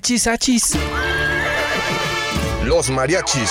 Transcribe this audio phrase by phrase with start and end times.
[0.00, 0.72] Achis, achis.
[2.64, 3.50] Los mariachis.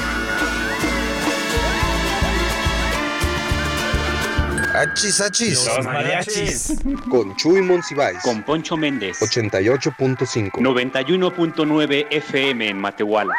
[4.81, 5.69] Achis, achis.
[5.83, 6.73] mariachis
[7.07, 8.17] Con Chuy Monsiváis.
[8.23, 10.53] con Poncho Méndez 88.5.
[10.53, 13.35] 91.9 FM en Matehuala.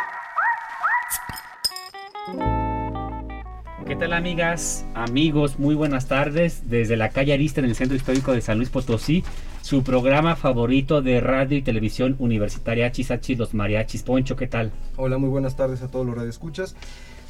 [3.84, 5.58] ¿Qué tal amigas, amigos?
[5.58, 9.24] Muy buenas tardes desde la calle Arista en el Centro Histórico de San Luis Potosí,
[9.62, 14.04] su programa favorito de radio y televisión universitaria Achis Achis Los Mariachis.
[14.04, 14.70] Poncho, ¿qué tal?
[14.96, 16.76] Hola, muy buenas tardes a todos los radioescuchas.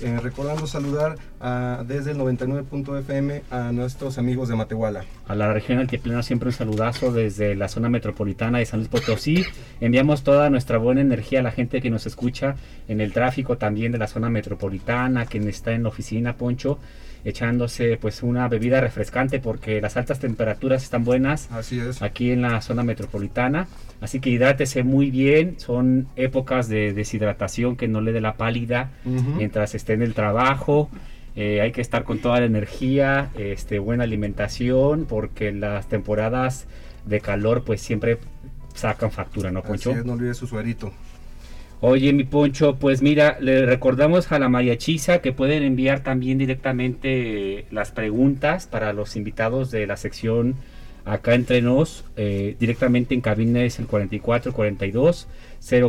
[0.02, 5.04] Eh, recordando saludar a- desde el 99.fm a nuestros amigos de Matehuala.
[5.28, 9.44] A la región altiplana siempre un saludazo desde la zona metropolitana de San Luis Potosí.
[9.80, 12.56] Enviamos toda nuestra buena energía a la gente que nos escucha
[12.88, 16.78] en el tráfico también de la zona metropolitana, quien está en la oficina, Poncho,
[17.24, 22.02] echándose pues una bebida refrescante porque las altas temperaturas están buenas Así es.
[22.02, 23.68] aquí en la zona metropolitana.
[24.00, 25.58] Así que hidrátese muy bien.
[25.58, 30.90] Son épocas de deshidratación que no le dé la pálida mientras esté en el trabajo.
[31.36, 36.66] Eh, hay que estar con toda la energía, este, buena alimentación, porque las temporadas
[37.06, 38.18] de calor pues siempre
[38.74, 39.90] sacan factura, ¿no, Así Poncho?
[39.92, 40.92] es, no olvide su suerito.
[41.84, 47.66] Oye, mi Poncho, pues mira, le recordamos a la mariachiza que pueden enviar también directamente
[47.72, 50.54] las preguntas para los invitados de la sección
[51.04, 52.04] acá entre nos.
[52.16, 55.26] eh, directamente en cabina es el 44 42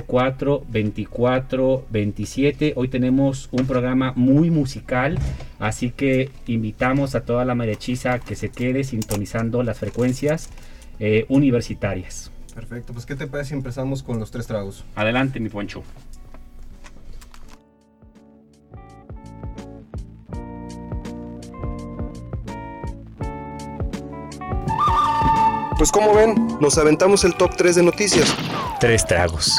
[0.08, 2.73] 04 24 27.
[2.75, 5.19] Hoy tenemos un programa muy musical,
[5.59, 10.50] así que invitamos a toda la mariachiza que se quede sintonizando las frecuencias
[11.00, 12.32] eh, universitarias.
[12.53, 14.86] Perfecto, pues ¿qué te parece si empezamos con los tres tragos?
[14.96, 15.84] Adelante, mi Poncho.
[25.78, 28.34] Pues como ven, nos aventamos el top 3 de noticias.
[28.80, 29.58] Tres tragos.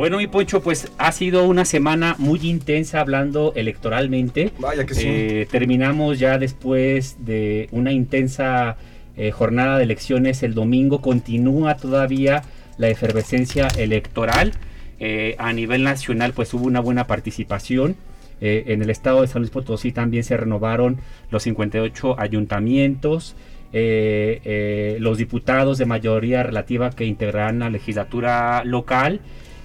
[0.00, 4.50] Bueno, mi Poncho, pues ha sido una semana muy intensa hablando electoralmente.
[4.58, 5.06] Vaya que sí.
[5.06, 8.78] Eh, terminamos ya después de una intensa
[9.18, 11.02] eh, jornada de elecciones el domingo.
[11.02, 12.40] Continúa todavía
[12.78, 14.54] la efervescencia electoral.
[15.00, 17.94] Eh, a nivel nacional, pues hubo una buena participación.
[18.40, 20.96] En el estado de San Luis Potosí también se renovaron
[21.30, 23.36] los 58 ayuntamientos.
[23.70, 29.20] los diputados de mayoría relativa que integrarán la legislatura local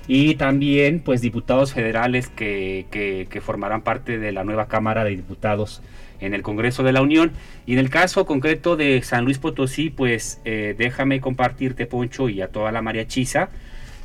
[0.07, 5.81] y también pues diputados federales que, que- formarán parte de la nueva Cámara de Diputados
[6.19, 7.31] en el Congreso de la Unión.
[7.65, 12.41] Y en el caso concreto de San Luis Potosí, pues eh, déjame compartirte, Poncho, y
[12.41, 13.49] a toda la mariachiza,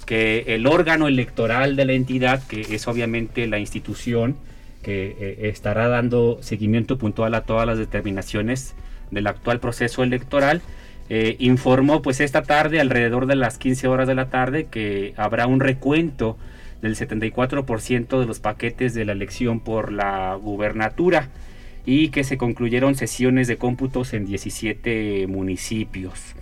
[0.06, 4.37] que el órgano electoral de la entidad, que es obviamente la institución
[4.82, 8.75] que eh, estará dando seguimiento puntual a todas las determinaciones
[9.11, 10.62] del actual proceso electoral,
[11.10, 15.47] eh, informó pues esta tarde, alrededor de las 15 horas de la tarde, que habrá
[15.48, 16.38] un recuento
[16.81, 21.28] del 74% de los paquetes de la elección por la gubernatura
[21.84, 26.37] y que se concluyeron sesiones de cómputos en 17 municipios.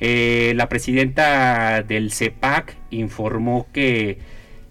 [0.00, 4.18] Eh, la presidenta del CEPAC informó que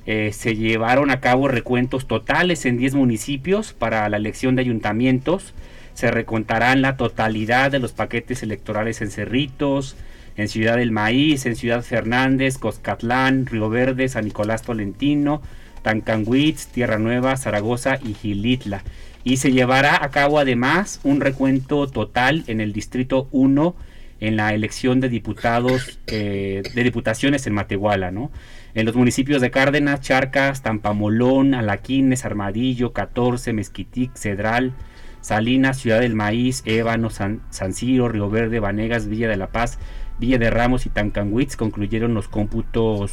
[0.06, 5.54] eh, se llevaron a cabo recuentos totales en 10 municipios para la elección de ayuntamientos.
[5.97, 9.96] Se recontarán la totalidad de los paquetes electorales en Cerritos,
[10.35, 15.41] en Ciudad del Maíz, en Ciudad Fernández, Coscatlán, Río Verde, San Nicolás Tolentino,
[15.81, 18.84] Tancanguitz, Tierra Nueva, Zaragoza y Gilitla.
[19.24, 23.75] Y se llevará a cabo además un recuento total en el Distrito 1
[24.19, 28.30] en la elección de diputados, eh, de diputaciones en Matehuala, ¿no?
[28.75, 34.74] En los municipios de Cárdenas, Charcas, Tampamolón, Alaquines, Armadillo, 14, Mezquitic, Cedral,
[35.22, 39.80] Salinas, Ciudad del Maíz, Ébano, San, San Ciro, Río Verde, Vanegas, Villa de la Paz,
[40.19, 43.12] Villa de Ramos y Tancanhuitz concluyeron los cómputos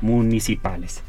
[0.00, 1.02] municipales.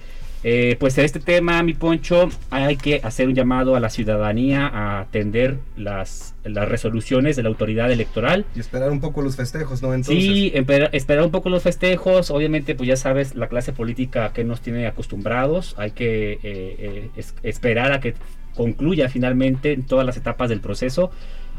[0.44, 4.66] Eh, pues en este tema, mi poncho, hay que hacer un llamado a la ciudadanía
[4.68, 8.46] a atender las, las resoluciones de la autoridad electoral.
[8.56, 9.94] Y esperar un poco los festejos, ¿no?
[9.94, 12.32] Entonces, Sí, esperar un poco los festejos.
[12.32, 15.76] Obviamente, pues ya sabes, la clase política que nos tiene acostumbrados.
[15.78, 18.16] Hay que eh, eh, es- esperar a que
[18.56, 21.12] concluya finalmente en todas las etapas del proceso.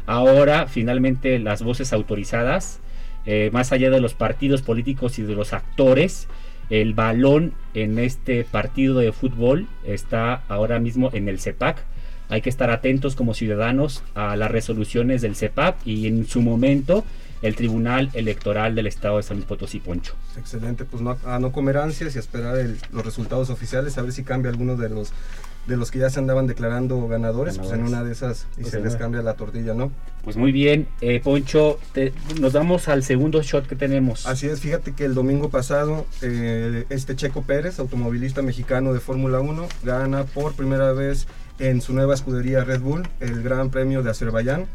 [0.05, 2.81] Ahora, finalmente, las voces autorizadas
[3.25, 6.27] eh, más allá de los partidos políticos y de los actores,
[6.69, 11.83] el balón en este partido de fútbol está ahora mismo en el CEPAC.
[12.29, 17.05] Hay que estar atentos como ciudadanos a las resoluciones del CEPAC y en su momento
[17.41, 20.15] el Tribunal Electoral del Estado de San Luis Potosí, Poncho.
[20.37, 22.57] Excelente, pues no, a no comer ansias y a esperar
[22.91, 25.11] los resultados oficiales, a ver si cambia alguno de los
[25.67, 28.71] de los que ya se andaban declarando ganadores, pues en una de esas y Pues
[28.71, 29.91] se les cambia la tortilla, ¿no?
[30.23, 34.25] Pues muy bien, eh, Poncho, te- nos vamos al segundo shot que tenemos.
[34.25, 39.39] Así es, fíjate que el domingo pasado eh, este Checo Pérez, automovilista mexicano de Fórmula
[39.39, 41.27] 1, gana por primera vez
[41.59, 44.65] en su nueva escudería Red Bull el Gran Premio de Azerbaiyán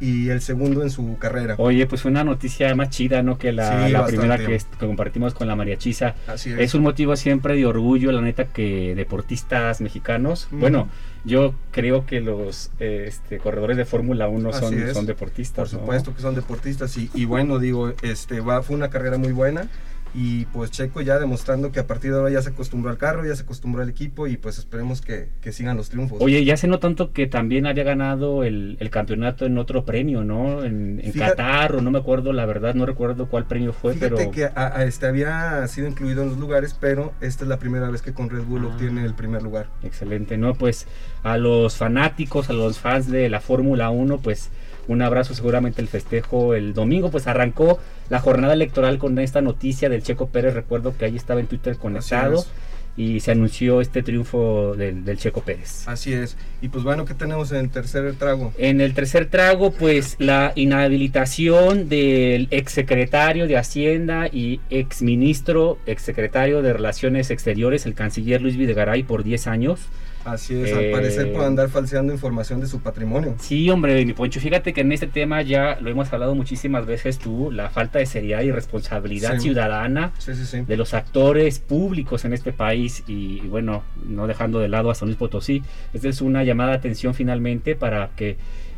[0.00, 1.54] y el segundo en su carrera.
[1.58, 3.38] Oye, pues una noticia más chida, ¿no?
[3.38, 4.28] Que la, Sí, la bastante.
[4.28, 6.14] primera que, compartimos con la María Chisa.
[6.26, 6.58] Así es.
[6.58, 10.88] Es un motivo siempre de orgullo, la neta, que deportistas mexicanos, bueno,
[11.24, 15.72] yo creo que los eh, este, corredores de Fórmula 1 son, Por deportistas.
[15.72, 15.80] ¿no?
[15.80, 19.68] supuesto que son deportistas y, y bueno, digo, este va, fue una carrera muy buena
[20.14, 23.24] y pues Checo ya demostrando que a partir de ahora ya se acostumbró al carro,
[23.24, 26.18] ya se acostumbró al equipo y pues esperemos que, que sigan los triunfos.
[26.20, 30.24] Oye, ya se no tanto que también había ganado el, el campeonato en otro premio,
[30.24, 30.64] ¿no?
[30.64, 33.94] En, en Fíjate- Qatar, o no me acuerdo, la verdad, no recuerdo cuál premio fue,
[33.94, 34.30] Fíjate pero...
[34.30, 37.88] que a- a este había sido incluido en los lugares, pero esta es la primera
[37.90, 38.74] vez que con Red Bull Ah.
[38.74, 39.68] obtiene el primer lugar.
[39.82, 40.54] Excelente, ¿no?
[40.54, 40.86] Pues
[41.22, 44.50] a los fanáticos, a los fans de la Fórmula 1, pues
[44.90, 47.78] un abrazo, seguramente el festejo el domingo, pues arrancó
[48.08, 51.76] la jornada electoral con esta noticia del Checo Pérez, recuerdo que ahí estaba en Twitter
[51.76, 52.44] conectado
[52.96, 55.86] y se anunció este triunfo del, del Checo Pérez.
[55.86, 56.36] Así es.
[56.60, 58.52] Y pues bueno, ¿qué tenemos en el tercer trago?
[58.58, 66.72] En el tercer trago, pues la inhabilitación del exsecretario de Hacienda y exministro, exsecretario de
[66.72, 69.80] Relaciones Exteriores, el canciller Luis Videgaray, por 10 años.
[70.24, 73.36] Así es, Eh, al parecer por andar falseando información de su patrimonio.
[73.38, 77.18] Sí, hombre, mi Poncho, fíjate que en este tema ya lo hemos hablado muchísimas veces
[77.18, 79.40] tú, la falta de seriedad y responsabilidad Sí.
[79.40, 80.60] ciudadana Sí, sí, sí.
[80.60, 84.94] de los actores públicos en este país y, y bueno, no dejando de lado a
[84.94, 85.62] San Luis Potosí.
[85.94, 88.36] Esta es una llamada de atención finalmente para que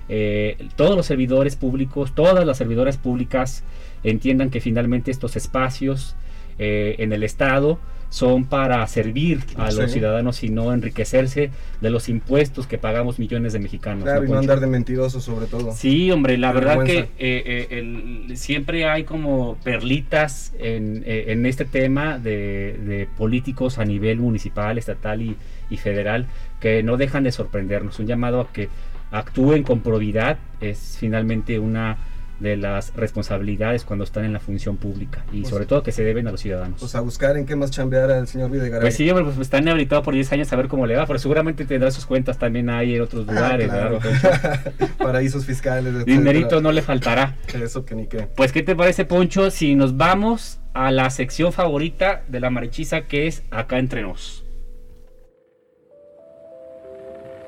[0.08, 3.64] eh, todos los servidores públicos, todas las servidoras públicas
[4.04, 6.14] entiendan que finalmente estos espacios
[6.64, 7.78] eh, en el Estado
[8.08, 9.78] son para servir a Sí.
[9.80, 11.50] los ciudadanos y no enriquecerse
[11.80, 14.04] de los impuestos que pagamos millones de mexicanos.
[14.04, 15.72] Claro, ¿no, y no andar de mentiroso sobre todo.
[15.72, 21.24] Sí, hombre, la Qué verdad que eh, eh, el- siempre hay como perlitas en, eh,
[21.28, 25.34] en este tema de, de políticos a nivel municipal, estatal y,
[25.70, 26.26] y federal
[26.60, 27.98] que no dejan de sorprendernos.
[27.98, 28.68] Un llamado a que
[29.10, 31.96] actúen con probidad es finalmente una
[32.42, 36.02] de las responsabilidades cuando están en la función pública y Pues- sobre todo que se
[36.04, 36.80] deben a los ciudadanos.
[36.80, 38.82] Pues a buscar en qué más chambear al señor Videgaray.
[38.82, 41.18] Pues sí, hombre, pues está inhabilitado por 10 años a ver cómo le va, pero
[41.18, 44.00] seguramente tendrá sus cuentas también ahí en otros Ah, lugares, claro.
[44.00, 44.72] ¿verdad?
[44.98, 46.04] Paraísos fiscales.
[46.04, 47.36] Dinerito no le faltará.
[47.54, 48.28] Eso que ni qué.
[48.34, 53.02] Pues, ¿qué te parece, Poncho, si nos vamos a la sección favorita de la marichiza
[53.02, 54.41] que es Acá Entre Nos?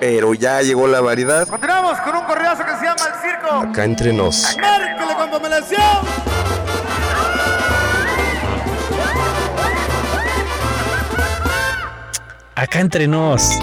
[0.00, 1.48] Pero ya llegó la variedad.
[1.48, 3.70] Continuamos con un correazo que se llama El Circo.
[3.70, 4.56] Acá entre nos.
[4.58, 6.28] Márquele con pomelación.
[12.58, 13.56] Acá Entre Nos.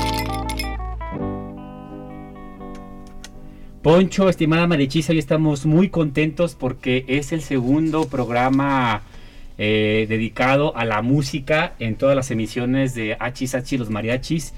[3.81, 9.01] Poncho, estimada marichiza, hoy estamos muy contentos porque es el segundo programa
[9.57, 14.53] eh, dedicado a la música en todas las emisiones de Hachis Hachi los mariachis.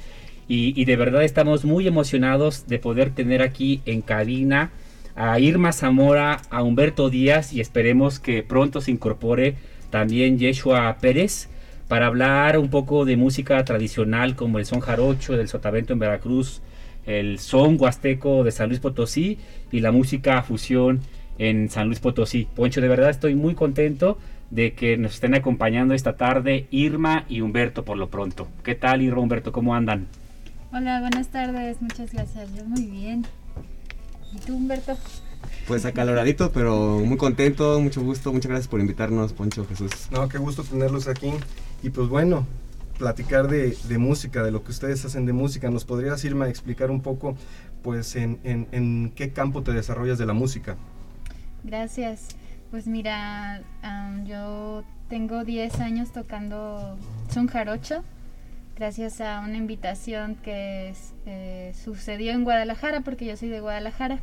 [0.50, 4.72] Y, de verdad estamos muy emocionados de poder tener aquí en cabina
[5.16, 9.56] a Irma Zamora, a Humberto Díaz y esperemos que pronto se incorpore
[9.90, 11.50] también Yeshua Pérez
[11.90, 16.62] para hablar un poco de música tradicional como el son jarocho del sotavento en Veracruz,
[17.06, 19.40] el son huasteco de San Luis Potosí
[19.72, 21.02] y la música fusión
[21.40, 22.48] en San Luis Potosí.
[22.56, 24.18] Poncho, de verdad estoy muy contento
[24.50, 28.48] de que nos estén acompañando esta tarde Irma y Humberto por lo pronto.
[28.64, 29.52] ¿Qué tal Irma, Humberto?
[29.52, 30.08] ¿Cómo andan?
[30.72, 32.54] Hola, buenas tardes, muchas gracias.
[32.54, 33.26] Yo muy bien.
[34.34, 34.98] ¿Y tú, Humberto?
[35.68, 38.32] Pues acaloradito, pero muy contento, mucho gusto.
[38.34, 39.92] Muchas gracias por invitarnos, Poncho Jesús.
[40.12, 41.32] No, qué gusto tenerlos aquí.
[41.84, 42.46] Y pues bueno,
[42.98, 45.70] platicar de, de música, de lo que ustedes hacen de música.
[45.70, 47.36] ¿Nos podrías, Irma, a explicar un poco,
[47.84, 50.78] pues, en, en- en qué campo te desarrollas de la música?
[51.64, 52.30] Gracias.
[52.72, 56.98] Pues mira, am, yo tengo 10 años tocando
[57.34, 58.04] son jarocho.
[58.78, 60.94] Gracias a una invitación que
[61.26, 64.20] eh, sucedió en Guadalajara, porque yo soy de Guadalajara.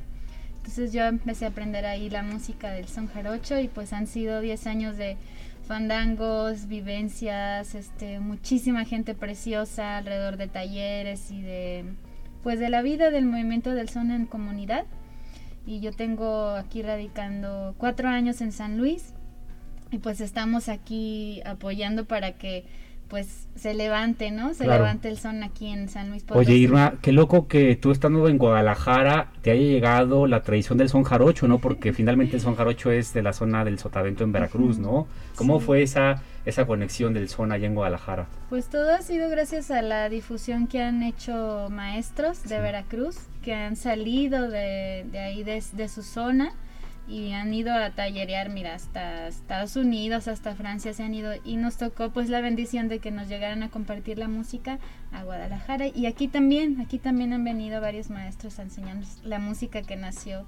[0.59, 4.41] Entonces yo empecé a aprender ahí la música del son jarocho y pues han sido
[4.41, 5.17] 10 años de
[5.67, 11.85] fandangos, vivencias, este, muchísima gente preciosa alrededor de talleres y de
[12.45, 14.85] pues de la vida del movimiento del son en comunidad.
[15.67, 19.15] Y yo tengo aquí radicando cuatro años en San Luis
[19.91, 22.65] y pues estamos aquí apoyando para que
[23.15, 24.55] pues se levante, ¿no?
[24.55, 26.51] Se levante el son aquí en San Luis Potosí.
[26.51, 30.89] Oye, Irma, qué loco que tú estando en Guadalajara te haya llegado la tradición del
[30.89, 31.61] son jarocho, ¿no?
[31.61, 35.07] Porque finalmente el son jarocho es de la zona del Sotavento en Veracruz, ¿no?
[35.37, 38.27] ¿Cómo fue esa esa conexión del son allá en Guadalajara?
[38.51, 43.55] Pues todo ha sido gracias a la difusión que han hecho maestros de Veracruz, que
[43.55, 46.53] han salido de, de ahí, de, de su zona
[47.07, 51.57] y han ido a tallerear, mira, hasta Estados Unidos, hasta Francia se han ido y
[51.57, 54.79] nos tocó pues la bendición de que nos llegaran a compartir la música
[55.13, 59.83] a Guadalajara y aquí también, aquí también han venido varios maestros a enseñarnos la música
[59.83, 60.47] que nació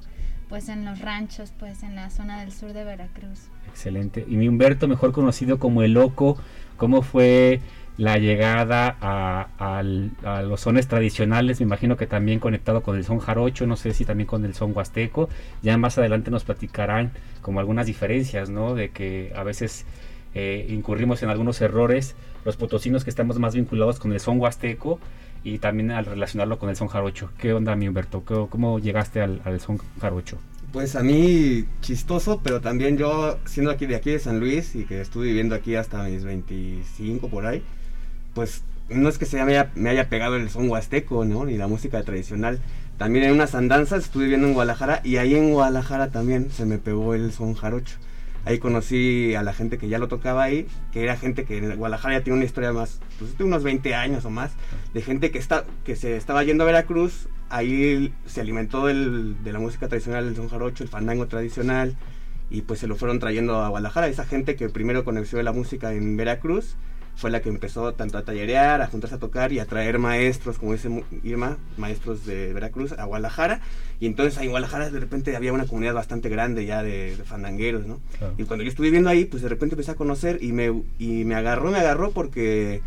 [0.49, 3.49] pues en los ranchos, pues en la zona del sur de Veracruz.
[3.69, 4.25] Excelente.
[4.29, 6.39] Y mi Humberto, mejor conocido como El Loco,
[6.77, 7.61] ¿cómo fue
[7.99, 9.83] la llegada a,
[10.43, 14.05] los sones tradicionales, me imagino que también conectado con el son jarocho, no sé si
[14.05, 15.29] también con el son huasteco,
[15.63, 18.75] ya más adelante nos platicarán como algunas diferencias, ¿no?
[18.75, 19.87] De que a veces
[20.35, 24.99] eh, incurrimos en algunos errores, los potosinos que estamos más vinculados con el son huasteco
[25.43, 27.31] y también al relacionarlo con el son jarocho.
[27.39, 28.23] ¿Qué onda, mi Humberto?
[28.51, 30.39] ¿Cómo, llegaste al, al son jarocho?
[30.73, 34.85] Pues a mí chistoso, pero también yo siendo aquí de aquí de San Luis y
[34.85, 37.63] que estuve viviendo aquí hasta mis 25 por ahí,
[38.37, 41.47] pues no es que se me haya, me haya pegado el son huasteco, ¿no?
[41.47, 42.61] Ni la música tradicional.
[42.99, 46.77] También en unas andanzas estuve viviendo en Guadalajara y ahí en Guadalajara también se me
[46.77, 47.97] pegó el son jarocho.
[48.45, 51.77] Ahí conocí a la gente que ya lo tocaba ahí, que era gente que en
[51.77, 54.53] Guadalajara ya tiene una historia más, pues de unos 20 años o más,
[54.93, 59.53] de gente que, está, que se estaba yendo a Veracruz, ahí se alimentó del, de
[59.53, 61.97] la música tradicional del son jarocho, el fandango tradicional,
[62.51, 64.09] y pues se lo fueron trayendo a Guadalajara.
[64.09, 66.77] Esa gente que primero conoció la música en Veracruz,
[67.17, 70.59] fue la que empezó tanto a tallerear, a juntarse a tocar y a traer maestros,
[70.59, 73.61] como dice Irma, maestros de Veracruz a Guadalajara.
[74.01, 77.87] Y entonces ahí en Guadalajara de repente había una comunidad bastante grande ya de, fandangueros,
[77.87, 78.01] ¿no?
[78.37, 81.25] Y cuando yo estuve viviendo ahí, pues de repente empecé a conocer y me, y
[81.25, 82.83] me agarró, me agarró porque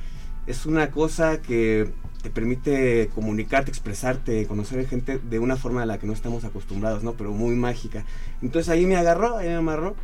[0.45, 1.89] es una cosa que
[2.21, 7.03] te permite comunicarte, expresarte, conocer gente de una forma a la que no estamos acostumbrados,
[7.03, 7.13] ¿no?
[7.13, 8.05] Pero muy mágica.
[8.43, 9.95] Entonces ahí me agarró, ahí me amarró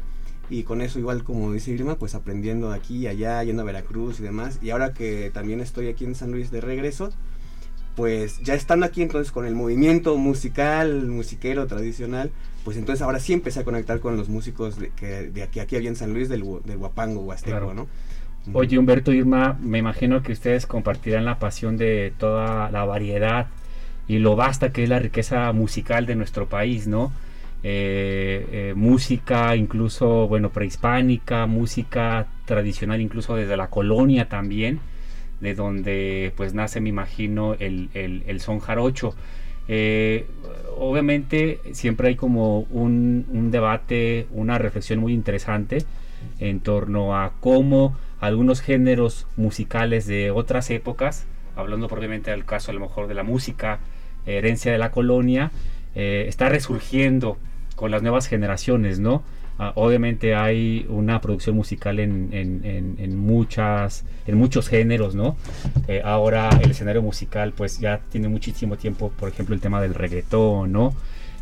[0.50, 4.20] y con eso igual como dice Irma, pues aprendiendo aquí y allá, yendo a Veracruz
[4.20, 4.60] y demás.
[4.62, 7.12] Y ahora que también estoy aquí en San Luis de regreso,
[7.96, 12.32] pues ya estando aquí entonces con el movimiento musical, musiquero tradicional,
[12.64, 15.76] pues entonces ahora sí empecé a conectar con los músicos de, que de aquí, aquí
[15.76, 17.88] había en San Luis del, del Huapango, Huasteco, ¿no?
[18.54, 23.48] Oye Humberto Irma, me imagino que ustedes compartirán la pasión de toda la variedad
[24.08, 27.12] y lo vasta que es la riqueza musical de nuestro país, ¿no?
[27.68, 34.80] Eh, eh, música incluso, bueno, prehispánica, música tradicional incluso desde la colonia también,
[35.42, 39.16] de donde pues nace, me imagino, el, el, son jarocho.
[39.68, 40.28] Eh,
[40.78, 45.80] obviamente siempre hay como un, debate, una reflexión muy interesante
[46.40, 52.76] en torno a cómo algunos géneros musicales de otras épocas, hablando probablemente del caso a
[52.76, 53.80] lo mejor de la música,
[54.28, 55.50] herencia de la colonia,
[55.96, 57.40] está resurgiendo
[57.76, 59.24] con las nuevas generaciones, ¿no?
[59.58, 65.38] Ah, obviamente hay una producción musical en, en, muchas, en muchos géneros, ¿no?
[65.88, 69.94] Eh, ahora el escenario musical pues ya tiene muchísimo tiempo, por ejemplo el tema del
[69.94, 70.94] reggaetón, ¿no?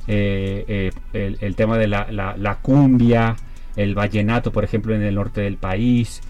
[0.08, 3.36] Eh, eh, el, tema de la, la, cumbia,
[3.76, 6.22] el vallenato, por ejemplo, en el norte del país.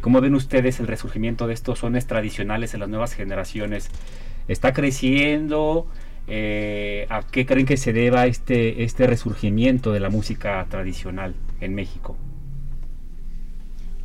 [0.00, 3.90] ¿Cómo ven ustedes el resurgimiento de estos sones tradicionales en las nuevas generaciones?
[4.48, 5.86] ¿Está creciendo?
[6.28, 11.74] Eh, ¿A qué creen que se deba este, este resurgimiento de la música tradicional en
[11.74, 12.16] México?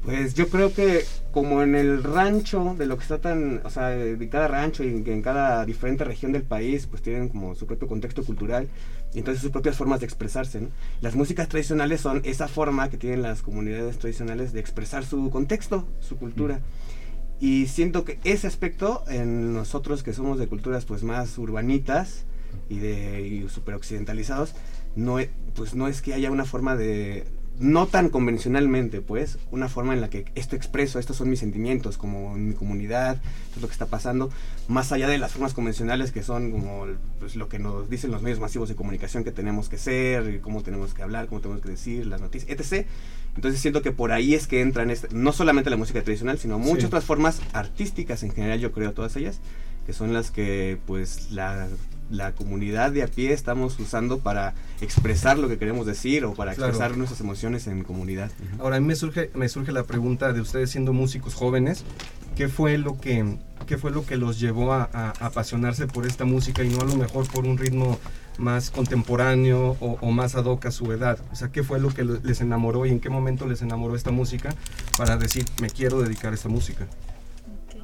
[0.03, 3.89] Pues yo creo que como en el rancho, de lo que está tan, o sea,
[3.89, 7.87] de cada rancho y en cada diferente región del país, pues tienen como su propio
[7.87, 8.67] contexto cultural
[9.13, 10.67] y entonces sus propias formas de expresarse.
[11.01, 15.87] Las músicas tradicionales son esa forma que tienen las comunidades tradicionales de expresar su contexto,
[15.99, 16.59] su cultura.
[17.41, 22.23] Y siento que ese aspecto en nosotros que somos de culturas pues más urbanitas
[22.69, 24.53] y de super occidentalizados,
[24.95, 25.17] no,
[25.55, 27.25] pues no es que haya una forma de
[27.59, 31.97] no tan convencionalmente, pues, una forma en la que esto expreso, estos son mis sentimientos,
[31.97, 34.31] como en mi comunidad, esto es lo que está pasando,
[34.67, 36.85] más allá de las formas convencionales que son como
[37.19, 40.63] pues, lo que nos dicen los medios masivos de comunicación que tenemos que ser, cómo
[40.63, 42.87] tenemos que hablar, cómo tenemos que decir, las noticias, etc.
[43.35, 46.59] Entonces siento que por ahí es que entran, este, no solamente la música tradicional, sino
[46.59, 46.85] muchas Sí.
[46.87, 49.39] otras formas artísticas en general, yo creo, todas ellas,
[49.85, 51.67] que son las que pues la,
[52.09, 56.53] la comunidad de a pie estamos usando para expresar lo que queremos decir o para
[56.53, 56.69] Claro.
[56.71, 58.31] expresar nuestras emociones en comunidad.
[58.59, 61.85] Ahora a mí me surge, me surge la pregunta de ustedes siendo músicos jóvenes,
[62.35, 66.63] ¿qué fue lo que, qué fue lo que los llevó a apasionarse por esta música
[66.63, 67.97] y no a lo mejor por un ritmo
[68.41, 71.19] más contemporáneo o, o más ad hoc a su edad?
[71.31, 74.11] O sea, ¿qué fue lo que les enamoró y en qué momento les enamoró esta
[74.11, 74.53] música
[74.97, 76.85] para decir, me quiero dedicar a esta música?
[77.65, 77.81] Ok.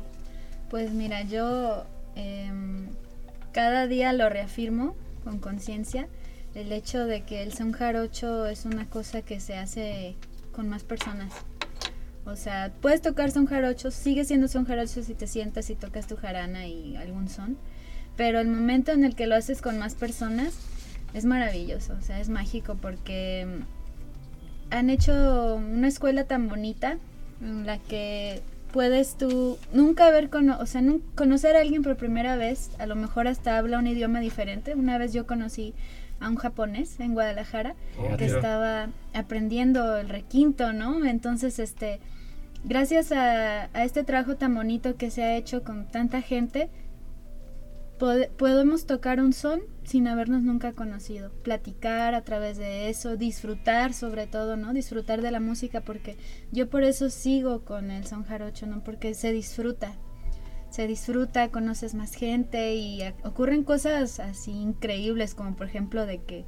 [0.70, 1.86] Pues mira, yo
[2.16, 2.88] em,
[3.54, 6.08] cada día lo reafirmo con conciencia
[6.58, 10.16] el hecho de que el son jarocho es una cosa que se hace
[10.52, 11.32] con más personas.
[12.26, 16.08] O sea, puedes tocar son jarocho, sigue siendo son jarocho si te sientas y tocas
[16.08, 17.58] tu jarana y algún son,
[18.18, 20.54] pero el momento en el que lo haces con más personas
[21.14, 26.98] es maravilloso, o sea, es mágico porque mm, han hecho una escuela tan bonita
[27.42, 30.84] en la que puedes tú nunca ver, cono o sea,
[31.16, 34.76] conocer a alguien por primera vez, a lo mejor hasta habla un idioma diferente.
[34.76, 35.74] Una vez yo conocí
[36.20, 41.06] a un japonés en Guadalajara Oh, que estaba aprendiendo el requinto, ¿no?
[41.06, 42.00] Entonces, este,
[42.64, 46.70] gracias a, a este trabajo tan bonito que se ha hecho con tanta gente,
[47.98, 53.94] pode- podemos tocar un son sin habernos nunca conocido, platicar a través de eso, disfrutar
[53.94, 54.74] sobre todo, ¿no?
[54.74, 56.18] Disfrutar de la música porque
[56.52, 58.84] yo por eso sigo con el son jarocho, ¿no?
[58.84, 59.94] Porque se disfruta,
[60.70, 66.46] se disfruta, conoces más gente y ocurren cosas así increíbles como por ejemplo de que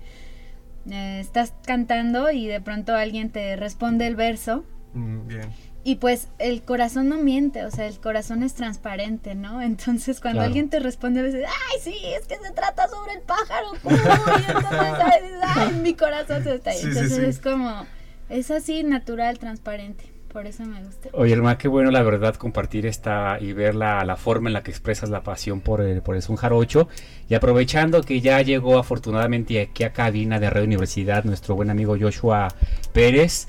[0.89, 4.63] eh, estás cantando y de pronto alguien te responde el verso
[4.94, 5.50] Mm, bien.
[5.83, 9.62] Y pues el corazón no miente, o sea, el corazón es transparente, ¿no?
[9.62, 10.48] Entonces cuando Claro.
[10.48, 13.67] alguien te responde, dices, ay, sí, es que se trata sobre el pájaro.
[13.81, 13.93] Cuy",
[14.48, 16.79] y entonces, ay, dices, "Ay, mi corazón se está ahí.
[16.79, 17.24] Sí, Entonces sí.
[17.25, 17.86] es como,
[18.29, 20.12] es así natural, transparente.
[20.31, 21.09] Por eso me gusta.
[21.13, 24.62] Oye, hermano, qué bueno la verdad compartir esta y ver la, la forma en la
[24.62, 26.88] que expresas la pasión por el, por el son jarocho.
[27.27, 31.98] Y aprovechando que ya llegó afortunadamente aquí a cabina de Radio Universidad nuestro buen amigo
[32.00, 32.50] Joshua
[32.94, 33.48] Pérez,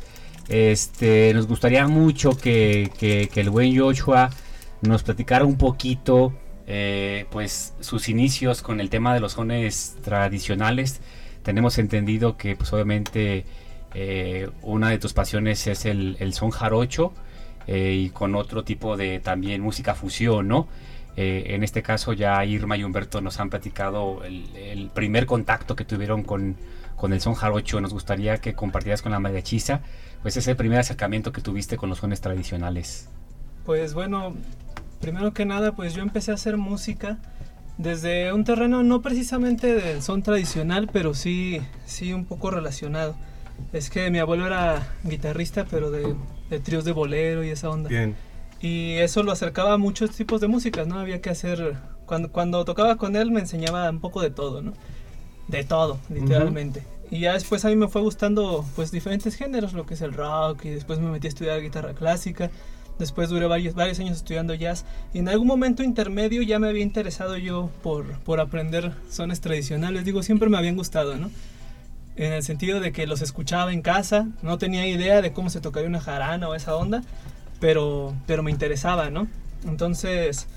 [0.51, 2.91] este, nos gustaría mucho que,
[3.35, 4.31] el buen Joshua
[4.83, 6.33] nos platicara un poquito
[6.67, 11.01] eh, pues sus inicios con el tema de los sones tradicionales.
[11.45, 13.45] Tenemos entendido que pues obviamente
[13.95, 17.13] eh, una de tus pasiones es el, el son jarocho
[17.69, 20.67] eh, y con otro tipo de también música fusión, ¿no?
[21.16, 25.77] Eh, en este caso ya Irma y Humberto nos han platicado el, el primer contacto
[25.77, 26.57] que tuvieron con,
[26.96, 27.81] con el son jarocho.
[27.81, 29.81] Nos gustaría que compartieras con la mariachiza,
[30.23, 33.09] pues ese primer acercamiento que tuviste con los sones tradicionales.
[33.66, 34.35] Pues bueno,
[35.01, 37.18] primero que nada, pues yo empecé a hacer música
[37.77, 43.16] desde un terreno no precisamente del son tradicional, pero sí, sí un poco relacionado.
[43.73, 46.14] Es que mi abuelo era guitarrista, pero de,
[46.51, 47.88] de tríos de bolero y esa onda.
[47.88, 48.16] Bien.
[48.61, 50.99] Y eso lo acercaba a muchos tipos de músicas, ¿no?
[50.99, 51.77] Había que hacer...
[52.07, 54.73] Cuando, cuando tocaba con él me enseñaba un poco de todo, ¿no?
[55.49, 56.85] De todo, literalmente.
[57.11, 60.12] Y ya después a mí me fue gustando pues diferentes géneros, lo que es el
[60.12, 62.51] rock, y después me metí a estudiar guitarra clásica.
[62.99, 64.85] Después duré varios, varios años estudiando jazz.
[65.14, 70.05] Y en algún momento intermedio ya me había interesado yo por, por aprender sones tradicionales.
[70.05, 71.31] Digo, siempre me habían gustado, ¿no?
[72.16, 75.61] En el sentido de que los escuchaba en casa, no tenía idea de cómo se
[75.61, 77.03] tocaría una jarana o esa onda,
[77.61, 79.29] pero, pero me interesaba, ¿no?
[79.64, 80.49] Entonces,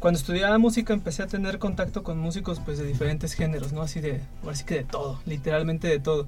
[0.00, 3.82] cuando estudiaba música empecé a tener contacto con músicos pues de diferentes géneros, ¿no?
[3.82, 6.26] Así de, así que de todo, literalmente de todo.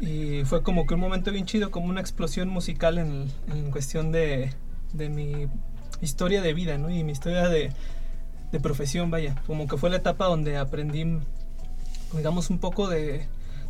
[0.00, 4.12] Y fue como que un momento bien chido, como una explosión musical en, en cuestión
[4.12, 4.52] de,
[4.92, 5.48] de mi
[6.00, 6.90] historia de vida, ¿no?
[6.90, 7.72] Y mi historia de,
[8.52, 9.36] de profesión, vaya.
[9.46, 11.18] Como que fue la etapa donde aprendí,
[12.12, 13.26] digamos, un poco de,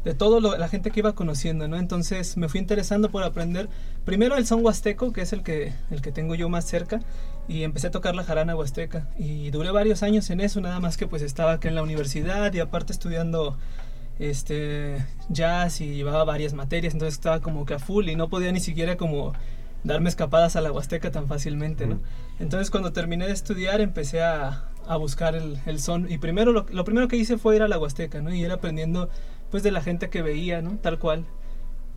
[0.07, 1.77] de todo lo, la gente que iba conociendo, ¿no?
[1.77, 3.69] Entonces me fui interesando por aprender
[4.05, 7.01] primero el son huasteco, que es el que, el que tengo yo más cerca,
[7.49, 9.09] y empecé a tocar la jarana huasteca.
[9.19, 12.55] Y duré varios años en eso, nada más que pues estaba acá en la universidad
[12.55, 13.59] y aparte estudiando
[14.21, 18.53] este jazz y llevaba varias materias, entonces estaba como que a full y no podía
[18.53, 19.33] ni siquiera como
[19.83, 21.99] darme escapadas a la huasteca tan fácilmente, ¿no?
[22.39, 26.65] Entonces cuando terminé de estudiar empecé a, a buscar el, el son y primero lo,
[26.71, 28.33] lo primero que hice fue ir a la huasteca, ¿no?
[28.33, 29.11] Y ir aprendiendo
[29.51, 30.79] pues de la gente que veía, ¿no?
[30.79, 31.25] Tal cual.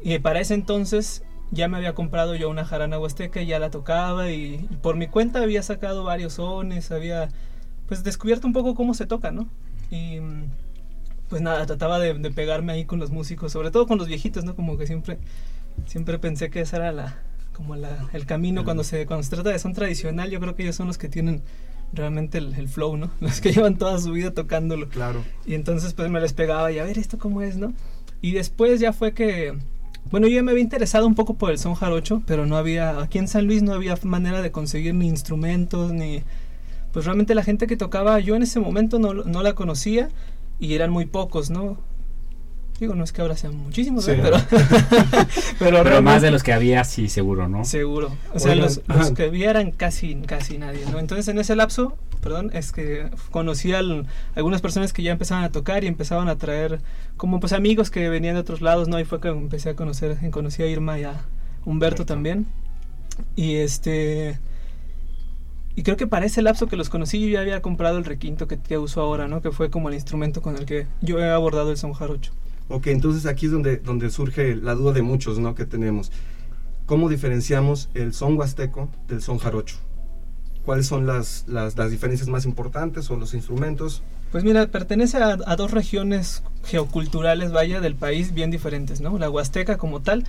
[0.02, 3.72] Y para ese entonces ya me había comprado yo una jarana huasteca y ya la
[3.72, 7.30] tocaba y, y por mi cuenta había sacado varios sones, había
[7.88, 9.48] pues descubierto un poco cómo se toca, ¿no?
[9.90, 10.20] Y
[11.30, 14.44] pues nada, trataba de, de pegarme ahí con los músicos, sobre todo con los viejitos,
[14.46, 14.56] ¿no?
[14.56, 15.20] Como que siempre,
[15.86, 17.20] siempre pensé que esa era la,
[17.54, 20.64] como la, el camino cuando se, cuando se trata de son tradicional, yo creo que
[20.64, 21.42] ellos son los que tienen
[21.94, 23.12] realmente el, el flow, ¿no?
[23.20, 24.90] Los que llevan toda su vida tocándolo.
[24.90, 25.24] Claro.
[25.46, 27.74] Y entonces pues me les pegaba y a ver esto cómo es, ¿no?
[28.22, 29.58] Y después ya fue que
[30.12, 33.00] Bueno, yo ya me había interesado un poco por el son jarocho, pero no había,
[33.02, 36.24] aquí en San Luis no había manera de conseguir ni instrumentos, ni...
[36.92, 40.10] Pues realmente la gente que tocaba, yo en ese momento no, no la conocía
[40.60, 41.78] y eran muy pocos, ¿no?
[42.80, 44.06] Digo, no es que ahora sean muchísimos,
[45.60, 47.66] pero, pero, más de los que había, sí, seguro, ¿no?
[47.66, 48.16] Seguro.
[48.34, 51.00] O sea, Oigan, los, que había eran casi, casi nadie, ¿no?
[51.00, 53.82] Entonces en ese lapso, perdón, es que conocí a
[54.36, 56.80] algunas personas que ya empezaban a tocar y empezaban a traer
[57.18, 58.98] como pues amigos que venían de otros lados, ¿no?
[58.98, 61.26] Y fue que empecé a conocer, conocí a Irma y a
[61.66, 62.48] Humberto también.
[63.36, 64.40] Y este...
[65.76, 68.48] Y creo que para ese lapso que los conocí yo ya había comprado el requinto
[68.48, 69.42] que, que uso ahora, ¿no?
[69.42, 72.32] Que fue como el instrumento con el que yo he abordado el son jarocho.
[72.70, 75.56] Ok, entonces aquí es donde, donde surge la duda de muchos ¿no?
[75.56, 76.12] que tenemos.
[76.86, 79.78] ¿Cómo diferenciamos el son huasteco del son jarocho?
[80.66, 84.04] ¿Cuáles son las, las, las diferencias más importantes o los instrumentos?
[84.32, 89.18] Pues mira, pertenece a, a dos regiones geoculturales, vaya, del país bien diferentes, ¿no?
[89.18, 90.26] La Huasteca como tal.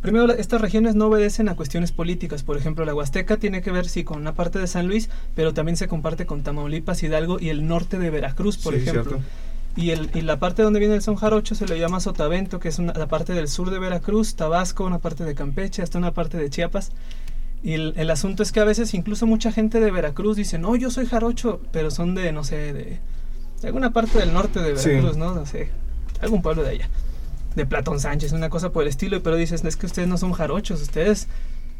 [0.00, 2.42] Primero, la- estas regiones no obedecen a cuestiones políticas.
[2.42, 5.52] Por ejemplo, la Huasteca tiene que ver, sí, con una parte de San Luis, pero
[5.52, 9.04] también se comparte con Tamaulipas, Hidalgo y el norte de Veracruz, por Sí, ejemplo.
[9.04, 9.22] cierto.
[9.76, 12.68] Y, el, y la parte donde viene el son jarocho se le llama Sotavento, que
[12.68, 16.12] es una- la parte del sur de Veracruz, Tabasco, una parte de Campeche, hasta una
[16.12, 16.92] parte de Chiapas.
[17.62, 20.76] Y el, el asunto es que a veces incluso mucha gente de Veracruz dice, no,
[20.76, 22.98] yo soy jarocho, pero son de, no sé, de,
[23.62, 24.90] de alguna parte del norte de Sí.
[24.90, 25.34] Veracruz, ¿no?
[25.34, 25.70] No sé,
[26.20, 26.88] algún pueblo de allá.
[27.56, 30.32] De Platón Sánchez, una cosa por el estilo, pero dices, es que ustedes no son
[30.32, 31.26] jarochos, ustedes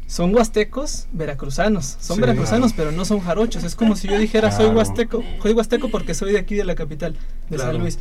[0.07, 1.97] son huastecos veracruzanos.
[1.99, 2.89] Son Sí, veracruzanos, claro.
[2.89, 3.63] pero no son jarochos.
[3.63, 6.75] Es como si yo dijera, soy huasteco, soy huasteco porque soy de aquí de la
[6.75, 7.15] capital,
[7.49, 7.77] de San.
[7.79, 7.97] Luis.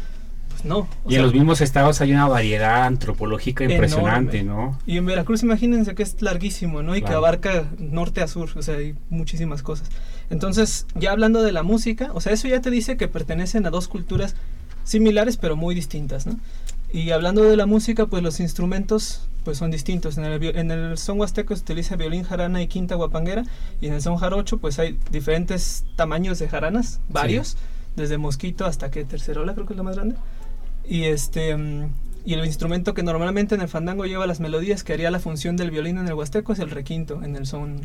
[0.51, 0.87] Pues no.
[1.07, 4.71] Y sea, en los mismos estados hay una variedad antropológica impresionante, Enorme.
[4.73, 4.79] ¿no?
[4.87, 6.95] Y en Veracruz imagínense que es larguísimo, ¿no?
[6.95, 9.89] Y que abarca norte a sur, o sea, hay muchísimas cosas.
[10.31, 13.71] Entonces, ya hablando de la música, o sea, eso ya te dice que pertenecen a
[13.71, 14.37] dos culturas
[14.85, 16.39] similares pero muy distintas, ¿no?
[16.93, 20.19] Y hablando de la música, pues los instrumentos pues son distintos.
[20.19, 23.45] En el, vi- en el son huasteco se utiliza violín, jarana y quinta guapanguera.
[23.81, 27.57] Y en el son jarocho pues hay diferentes tamaños de jaranas, varios,
[27.97, 30.17] desde mosquito hasta que tercerola creo que es la más grande.
[30.89, 31.91] Y este mm,
[32.27, 35.57] y el instrumento que normalmente en el fandango lleva las melodías que haría la función
[35.57, 37.83] del violín en el huasteco es el requinto en el son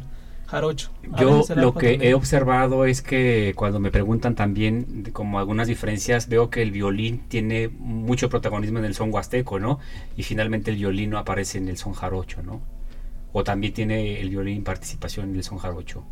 [0.49, 0.89] jarocho.
[1.19, 2.01] Yo lo que también.
[2.01, 6.71] he observado es que cuando me preguntan también de como algunas diferencias, veo que el
[6.71, 9.79] violín tiene mucho protagonismo en el son huasteco, ¿no?
[10.17, 12.61] Y finalmente el violín no aparece en el son jarocho, ¿no?
[13.31, 16.03] O también tiene el violín participación en el son jarocho.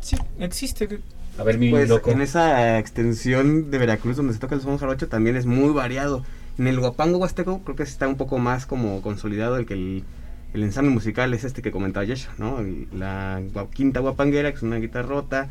[0.00, 1.00] Sí, existe.
[1.36, 2.10] A ver, mi Pues loco.
[2.10, 6.24] en esa extensión de Veracruz donde se toca el son jarocho también es muy variado.
[6.58, 10.04] En el guapango huasteco creo que está un poco más como consolidado el que el,
[10.54, 12.58] el ensamble musical es este que comentaba Yesha, ¿no?
[12.92, 13.42] La
[13.74, 15.50] quinta guapanguera, que es una guitarrota,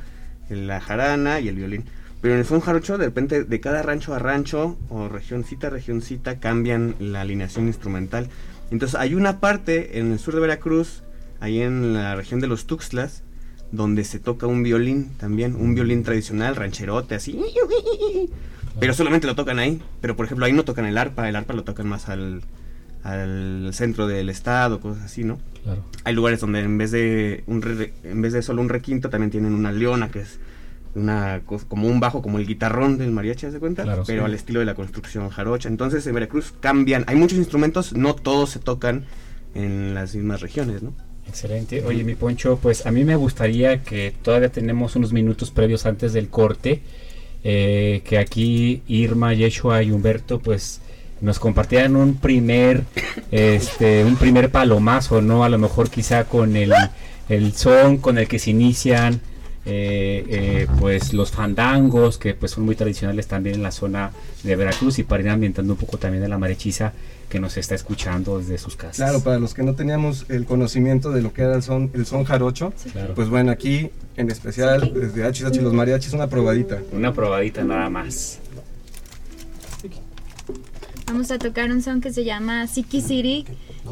[0.49, 1.85] la jarana y el violín.
[2.21, 5.69] Pero en el son jarocho, de repente, de cada rancho a rancho, o regioncita a
[5.69, 8.29] regioncita, cambian la alineación instrumental.
[8.71, 11.03] Entonces hay una parte en el sur de Veracruz,
[11.39, 13.23] ahí en la región de los Tuxtlas,
[13.71, 17.39] donde se toca un violín también, un violín tradicional, rancherote, así.
[18.79, 19.81] Pero solamente lo tocan ahí.
[20.01, 22.41] Pero por ejemplo, ahí no tocan el arpa, el arpa lo tocan más al,
[23.07, 25.39] al centro del estado, cosas así, ¿no?
[25.63, 25.83] Claro.
[26.03, 29.31] Hay lugares donde en vez de un re- en vez de solo un requinto también
[29.31, 30.39] tienen una leona que es
[30.95, 33.83] una como un bajo como el guitarrón del mariachi, ¿haz de cuenta?
[33.83, 34.25] Claro, pero sí.
[34.25, 35.69] al estilo de la construcción jarocha.
[35.69, 39.05] Entonces en Veracruz cambian, hay muchos instrumentos, no todos se tocan
[39.53, 40.93] en las mismas regiones, ¿no?
[41.27, 41.83] Excelente.
[41.85, 46.13] Oye, mi Poncho, pues a mí me gustaría que todavía tenemos unos minutos previos antes
[46.13, 46.81] del corte,
[47.43, 50.81] eh, que aquí Irma, Yeshua y Humberto, pues
[51.21, 52.83] nos compartieran un primer,
[53.31, 55.43] este, un primer palomazo, ¿no?
[55.43, 56.73] A lo mejor quizá con el,
[57.29, 59.19] el son con el que se inician,
[59.65, 64.11] eh, eh, pues los fandangos, que pues son muy tradicionales también en la zona
[64.43, 66.93] de Veracruz y para ir ambientando un poco también a la marechiza
[67.27, 68.95] que nos está escuchando desde sus casas.
[68.95, 72.05] Claro, para los que no teníamos el conocimiento de lo que era el son, el
[72.05, 73.13] son jarocho, Claro.
[73.15, 76.77] pues bueno, aquí en especial desde HH y los mariachis una probadita.
[76.93, 78.39] Una probadita nada más.
[81.07, 83.45] Vamos a tocar un son que se llama Siki Siri,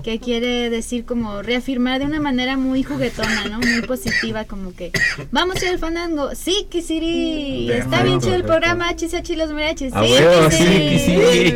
[0.04, 3.60] que quiere decir como reafirmar de una manera muy juguetona, ¿no?
[3.60, 4.92] Muy positiva, como que
[5.32, 7.72] vamos a ir al fandango, Siki Siri.
[7.72, 9.94] Está bien chido el programa, Chisachi los mariachis.
[10.52, 11.56] Siki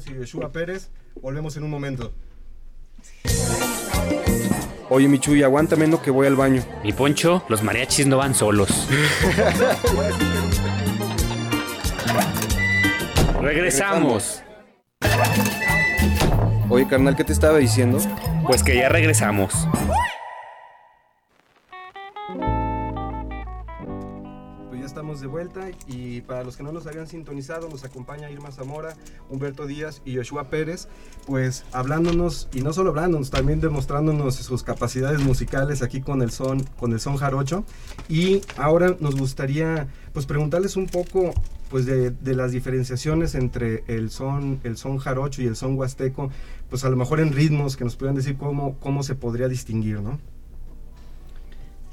[0.00, 0.90] Díaz y Yeshua Pérez.
[1.20, 2.12] Volvemos en un momento.
[4.88, 6.62] Oye, Michuy, aguántame no que voy al baño.
[6.82, 8.68] Mi Poncho, los mariachis no van solos.
[13.40, 14.42] Regresamos.
[16.68, 17.98] Oye, carnal, ¿qué te estaba diciendo?
[18.46, 19.66] Pues que ya regresamos.
[24.80, 28.50] Ya estamos de vuelta y para los que no nos habían sintonizado nos acompaña Irma
[28.50, 28.96] Zamora,
[29.28, 30.88] Humberto Díaz y Yoshua Pérez,
[31.26, 36.64] pues hablándonos y no solo hablándonos, también demostrándonos sus capacidades musicales aquí con el son
[36.78, 37.64] con el son jarocho
[38.08, 41.34] y ahora nos gustaría pues preguntarles un poco
[41.68, 46.30] pues de, de, las diferenciaciones entre el son, el son jarocho y el son huasteco,
[46.68, 50.00] pues a lo mejor en ritmos que nos puedan decir cómo, cómo se podría distinguir,
[50.00, 50.18] ¿no?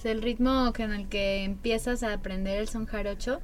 [0.04, 3.42] El ritmo con el que empiezas a aprender el son jarocho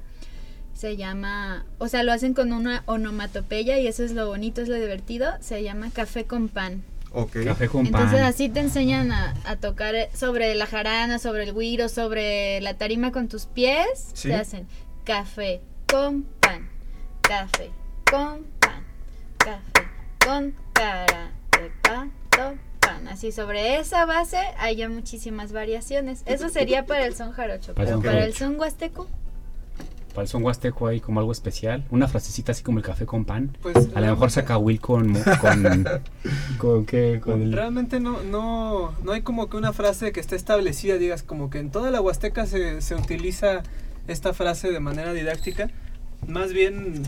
[0.72, 4.68] se llama, o sea, lo hacen con una onomatopeya y eso es lo bonito, es
[4.68, 6.82] lo divertido, se llama café con pan.
[7.12, 7.44] Okay.
[7.44, 8.24] Café con Entonces pan.
[8.24, 13.12] así te enseñan a, a, tocar sobre la jarana, sobre el guiro, sobre la tarima
[13.12, 14.28] con tus pies, ¿Sí?
[14.28, 14.66] te hacen
[15.04, 16.68] café con pan,
[17.20, 17.70] café
[18.10, 18.84] con pan,
[19.38, 19.88] café
[20.18, 22.58] con cara de pato
[23.10, 26.22] Así sobre esa base hay ya muchísimas variaciones.
[26.26, 29.06] Eso sería para el son jarocho, Para el pero son para el son huasteco
[30.10, 31.84] Para el son huasteco hay como algo especial.
[31.90, 33.56] Una frasecita así como el café con pan.
[33.62, 35.12] Pues, a lo mejor saca Will con.
[35.40, 35.84] ¿Con,
[36.58, 37.20] con qué?
[37.22, 41.22] Con el- Realmente no, no, no hay como que una frase que esté establecida, digas,
[41.22, 43.62] como que en toda la Huasteca se, se utiliza
[44.06, 45.70] esta frase de manera didáctica.
[46.28, 47.02] Más bien,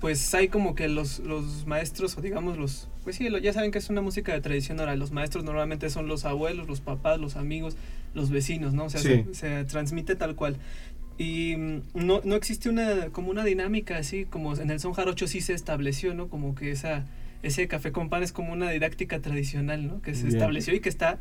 [0.00, 2.88] pues hay como que los, los maestros, o digamos los...
[3.04, 4.98] Pues sí, ya saben que es una música de tradición oral.
[4.98, 7.76] Los maestros normalmente son los abuelos, los papás, los amigos,
[8.14, 8.84] los vecinos, ¿no?
[8.84, 9.24] O sea, Sí.
[9.32, 10.56] se, se transmite tal cual.
[11.16, 15.26] Y mm, no, no existe una como una dinámica así como en el son jarocho
[15.26, 16.28] sí se estableció, ¿no?
[16.28, 17.06] Como que esa
[17.42, 20.02] ese café con pan es como una didáctica tradicional, ¿no?
[20.02, 20.36] Que se Bien.
[20.36, 21.18] estableció y que está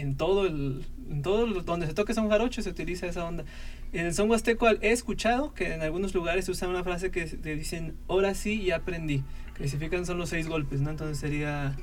[0.00, 3.44] en todo el en todo lo- donde se toque son jarocho se utiliza esa onda.
[3.92, 7.24] En el son huasteco he escuchado que en algunos lugares se usa una frase que
[7.24, 9.22] te dicen ahora sí ya aprendí,
[9.56, 10.90] que significan son los seis golpes, ¿no?
[10.90, 11.74] Entonces sería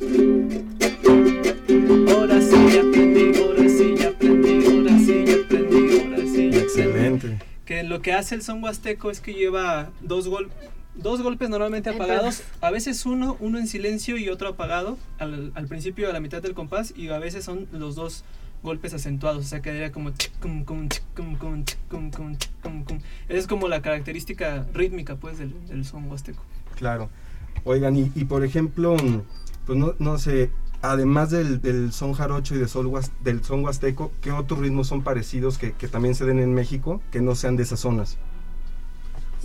[2.09, 6.57] ahora sí ya aprendí, ahora sí ya aprendí, ahora sí ya aprendí, ahora sí ya
[6.57, 7.39] aprendí Excelente.
[7.65, 10.49] que lo que hace el son huasteco es que lleva dos gol
[10.95, 15.67] dos golpes normalmente apagados, a veces uno, uno en silencio y otro apagado al, al
[15.67, 18.23] principio a la mitad del compás y a veces son los dos
[18.63, 20.11] golpes acentuados, o sea quedaría como
[23.29, 26.43] es como la característica rítmica pues del, del son huasteco.
[26.75, 27.09] Claro.
[27.63, 28.95] Oigan, y, y por ejemplo,
[29.65, 33.63] pues no, no sé, además del, del son jarocho y de sol huas- del son
[33.63, 37.35] huasteco, ¿qué otros ritmos son parecidos que, que también se den en México que no
[37.35, 38.17] sean de esas zonas?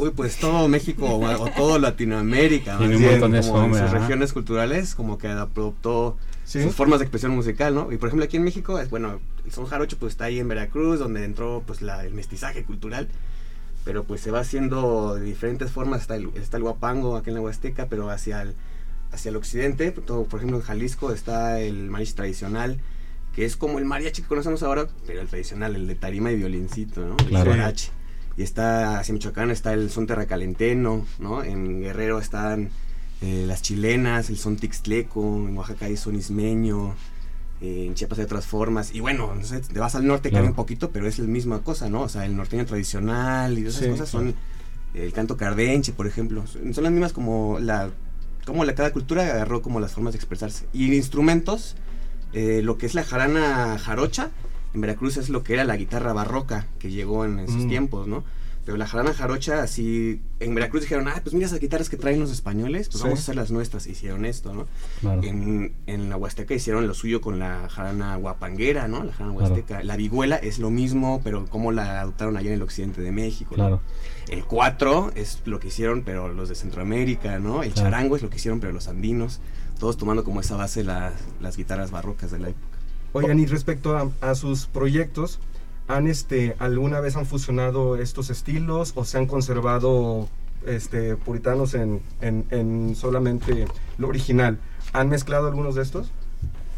[0.01, 4.95] Uy, pues todo México o, o todo Latinoamérica, bien, como son, en sus regiones culturales,
[4.95, 6.63] como que adoptó ¿Sí?
[6.63, 7.93] sus formas de expresión musical, ¿no?
[7.93, 10.49] Y por ejemplo aquí en México, es bueno, el son jarocho pues está ahí en
[10.49, 13.09] Veracruz, donde entró pues la, el mestizaje cultural,
[13.85, 17.35] pero pues se va haciendo de diferentes formas, está el, está el guapango aquí en
[17.35, 18.55] la Huasteca, pero hacia el,
[19.13, 22.79] hacia el occidente, todo, por ejemplo en Jalisco está el mariachi tradicional,
[23.35, 26.37] que es como el mariachi que conocemos ahora, pero el tradicional, el de tarima y
[26.37, 27.17] violincito, ¿no?
[27.19, 27.53] El Claro.
[28.37, 31.43] Y está hacia Michoacán está el son terracalenteno, ¿no?
[31.43, 32.71] En Guerrero están
[33.23, 36.95] eh, las chilenas, el son tixtleco, en Oaxaca hay son ismeño,
[37.61, 38.95] eh, en Chiapas hay otras formas.
[38.95, 40.45] Y bueno, no sé, te vas al norte, Claro.
[40.45, 42.03] cambia un poquito, pero es la misma cosa, ¿no?
[42.03, 44.35] O sea, el norteño tradicional y esas Sí, cosas son
[44.95, 46.47] el canto cardenche, por ejemplo.
[46.47, 47.91] Son son las mismas como la
[48.47, 50.65] como la cada cultura agarró como las formas de expresarse.
[50.73, 51.77] Y instrumentos,
[52.33, 54.31] eh, lo que es la jarana jarocha,
[54.75, 57.69] en Veracruz es lo que era la guitarra barroca que llegó en esos Mm.
[57.69, 58.25] tiempos, ¿no?
[58.65, 62.21] Pero la jarana jarocha, así, en Veracruz dijeron, ah, pues mira esas guitarras que traen
[62.21, 63.05] los españoles, pues Sí.
[63.05, 63.87] vamos a hacer las nuestras.
[63.87, 64.67] Hicieron esto, ¿no?
[65.01, 65.23] Claro.
[65.25, 69.03] En, en la Huasteca hicieron lo suyo con la jarana guapanguera, ¿no?
[69.03, 69.55] La jarana Claro.
[69.55, 69.83] huasteca.
[69.83, 73.53] La vihuela es lo mismo, pero cómo la adoptaron allá en el occidente de México.
[73.57, 73.63] ¿no?
[73.65, 73.81] Claro.
[74.29, 77.63] El cuatro es lo que hicieron, pero los de Centroamérica, ¿no?
[77.63, 79.41] El charango es lo que hicieron, pero los andinos.
[79.81, 82.70] Todos tomando como esa base la- las guitarras barrocas de la época.
[83.13, 85.39] Oigan, y respecto a, a sus proyectos,
[85.89, 90.29] ¿han este, alguna vez han fusionado estos estilos o se han conservado
[90.67, 93.67] este, puritanos en, en- en solamente
[93.99, 94.59] lo original?
[94.93, 96.11] ¿Han mezclado algunos de estos?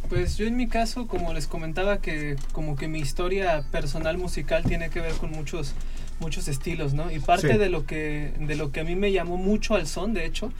[0.08, 4.62] Pues yo en mi caso, como les comentaba, que como que mi historia personal musical
[4.64, 5.74] tiene que ver con muchos
[6.20, 7.10] muchos estilos, ¿no?
[7.10, 7.58] Y parte Sí.
[7.58, 10.52] de lo que de lo que a mí me llamó mucho al son, de hecho,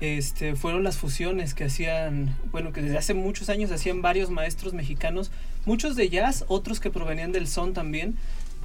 [0.00, 4.72] este fueron las fusiones que hacían, bueno, que desde hace muchos años hacían varios maestros
[4.72, 5.30] mexicanos,
[5.66, 8.16] muchos de jazz, otros que provenían del son también.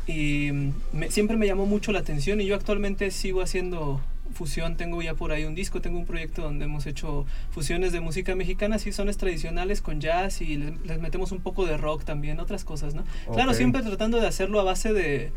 [0.06, 0.52] y
[0.92, 4.02] me, siempre me llamó mucho la atención y yo actualmente sigo haciendo
[4.34, 8.00] fusión, tengo ya por ahí un disco, tengo un proyecto donde hemos hecho fusiones de
[8.00, 12.04] música mexicana, sí son tradicionales con jazz y les, les metemos un poco de rock
[12.04, 13.04] también, otras cosas, ¿no?
[13.32, 15.32] Claro, siempre tratando de hacerlo a base de,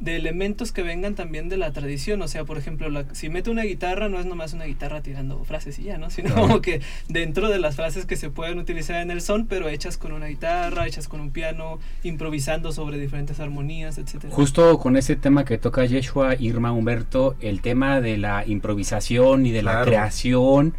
[0.00, 3.50] de elementos que vengan también de la tradición, o sea, por ejemplo, la- si meto
[3.50, 6.08] una guitarra no es nomás una guitarra tirando frases y ya, ¿no?
[6.10, 6.42] Sino Claro.
[6.48, 9.98] como que dentro de las frases que se pueden utilizar en el son, pero hechas
[9.98, 14.34] con una guitarra, hechas con un piano, improvisando sobre diferentes armonías, etcétera.
[14.34, 19.50] Justo con ese tema que toca Yeshua, Irma, Humberto, el tema de la improvisación y
[19.52, 20.74] de la creación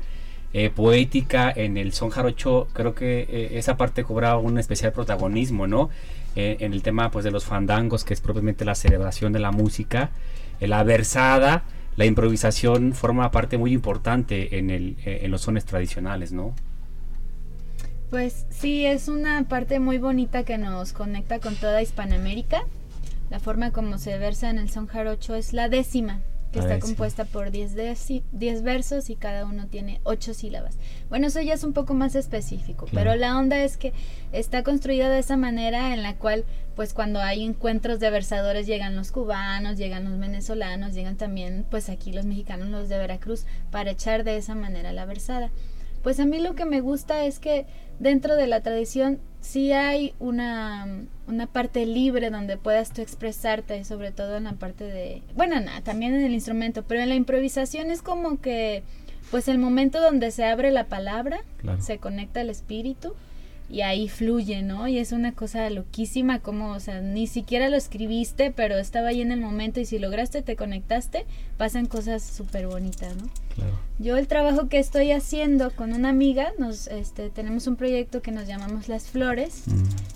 [0.53, 5.65] eh, poética en el son jarocho, creo que eh, esa parte cobra un especial protagonismo,
[5.65, 5.89] ¿no?
[6.35, 9.51] Eh, en el tema pues de los fandangos, que es propiamente la celebración de la
[9.51, 10.11] música,
[10.61, 11.63] eh, la versada,
[11.97, 16.55] la improvisación forma parte muy importante en, el, eh, en los sones tradicionales, ¿no?
[18.09, 22.63] Pues sí, es una parte muy bonita que nos conecta con toda Hispanoamérica.
[23.29, 27.25] La forma como se versa en el son jarocho es la décima, que está compuesta
[27.25, 30.77] por 10 deci- 10 versos y cada uno tiene 8 sílabas.
[31.09, 33.11] Bueno, eso ya es un poco más específico, Claro.
[33.11, 33.93] pero la onda es que
[34.33, 36.43] está construida de esa manera en la cual,
[36.75, 41.89] pues cuando hay encuentros de versadores llegan los cubanos, llegan los venezolanos, llegan también, pues
[41.89, 45.51] aquí los mexicanos, los de Veracruz, para echar de esa manera la versada.
[46.03, 47.65] Pues a mí lo que me gusta es que
[47.99, 50.88] dentro de la tradición sí hay una,
[51.27, 56.13] una parte libre donde puedas tú expresarte, sobre todo en la parte de, bueno, también
[56.13, 58.84] en el instrumento, pero en la improvisación es como que,
[59.32, 61.82] pues el momento donde se abre la palabra, Claro.
[61.82, 63.13] se conecta el espíritu
[63.72, 64.88] y ahí fluye, ¿no?
[64.88, 69.22] Y es una cosa loquísima como, o sea, ni siquiera lo escribiste, pero estaba ahí
[69.22, 71.26] en el momento y si lograste, te conectaste,
[71.57, 73.30] pasan cosas súper bonitas, ¿no?
[73.55, 73.80] Claro.
[73.99, 78.32] Yo el trabajo que estoy haciendo con una amiga, nos, este, tenemos un proyecto que
[78.32, 79.63] nos llamamos Las Flores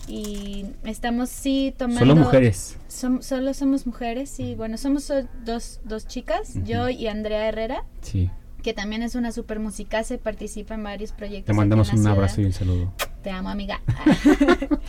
[0.08, 2.00] y estamos sí tomando...
[2.02, 2.78] Solo mujeres.
[2.90, 4.56] Som- solo somos mujeres, sí.
[4.56, 8.30] Bueno, somos so- dos, dos chicas, yo y Andrea Herrera, Sí.
[8.64, 11.50] que también es una super musicaza y participa en varios proyectos.
[11.52, 12.14] Aquí mandamos un ciudad.
[12.14, 12.94] abrazo y un saludo.
[13.26, 13.82] Te amo, amiga.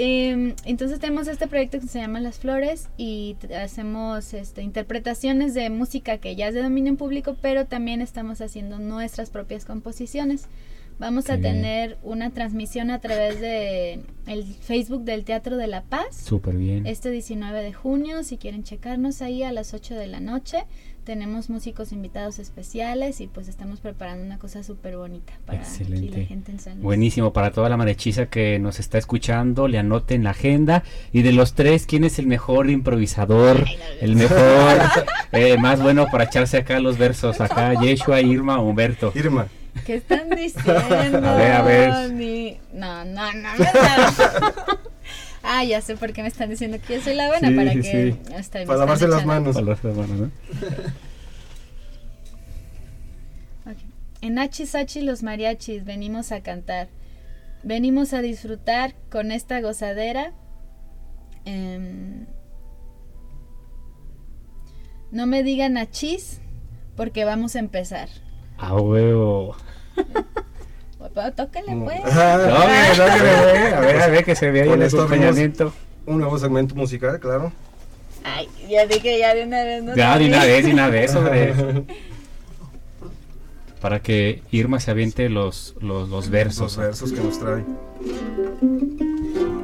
[0.00, 5.70] Em, entonces tenemos este proyecto que se llama Las Flores y hacemos este, interpretaciones de
[5.70, 10.46] música que ya es de dominio público, pero también estamos haciendo nuestras propias composiciones.
[10.98, 11.54] Vamos Qué a bien.
[11.54, 16.16] tener una transmisión a través de el Facebook del Teatro de la Paz.
[16.24, 16.86] Súper bien.
[16.86, 20.64] Este 19 de junio, si quieren checarnos ahí a las 8 de la noche,
[21.04, 25.84] tenemos músicos invitados especiales y pues estamos preparando una cosa súper bonita para aquí la
[25.86, 26.26] Excelente.
[26.26, 26.82] gente en San Luis.
[26.84, 30.82] Buenísimo, para toda la marechiza que nos está escuchando, le anoten la agenda.
[31.12, 33.66] Y de los tres, ¿quién es el mejor improvisador?
[34.00, 34.80] el mejor,
[35.32, 37.40] eh, más bueno para echarse acá los versos.
[37.40, 39.12] Acá, Yeshua, Irma, Humberto.
[39.14, 39.46] Irma.
[39.86, 41.28] ¿Qué están diciendo?
[41.28, 42.12] A ver, a ver.
[42.12, 43.48] Ni- No, no, no.
[43.58, 44.14] da-
[45.42, 47.72] ah, ya sé por qué me están diciendo que yo soy la buena Sí, para
[47.72, 48.34] sí, que sí.
[48.34, 49.54] hasta Para lavarse las manos.
[49.56, 50.30] Para las manos, ¿no?
[54.20, 56.88] En Hachisachi los mariachis venimos a cantar.
[57.62, 60.32] Venimos a disfrutar con esta gozadera.
[61.44, 62.26] Em,
[65.12, 66.40] no me digan achis
[66.96, 68.08] porque vamos a empezar.
[68.58, 69.56] A huevo.
[69.94, 72.00] Pues, Tócale pues.
[72.04, 73.72] Ah, No, mire, no, güey.
[73.72, 75.72] A ver, a ver que se vea ahí el acompañamiento.
[76.06, 77.52] Un nuevo segmento musical, claro.
[78.24, 79.82] Ay, ya dije ya de una vez.
[79.82, 79.96] ¿no?
[79.96, 81.54] Ya, de una vez, de una vez, hombre.
[83.80, 86.76] Para que Irma se aviente los, los, los versos.
[86.76, 87.64] Los versos que nos trae.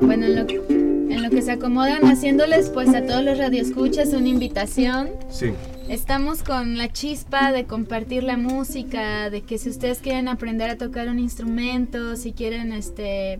[0.00, 4.08] Bueno, en lo, que, en lo que se acomodan haciéndoles pues a todos los radioescuchas
[4.10, 5.10] una invitación.
[5.30, 5.52] Sí.
[5.88, 10.78] Estamos con la chispa de compartir la música, de que si ustedes quieren aprender a
[10.78, 13.38] tocar un instrumento, si quieren este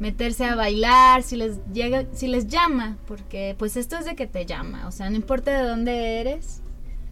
[0.00, 4.26] meterse a bailar, si les llega, si les llama, porque pues esto es de que
[4.26, 6.60] te llama, o sea, no importa de dónde eres,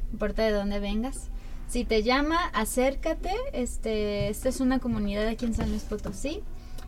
[0.09, 1.31] no importa de dónde vengas.
[1.69, 3.31] Si te llama, acércate.
[3.53, 6.43] Este, esta es una comunidad aquí en San Luis Potosí.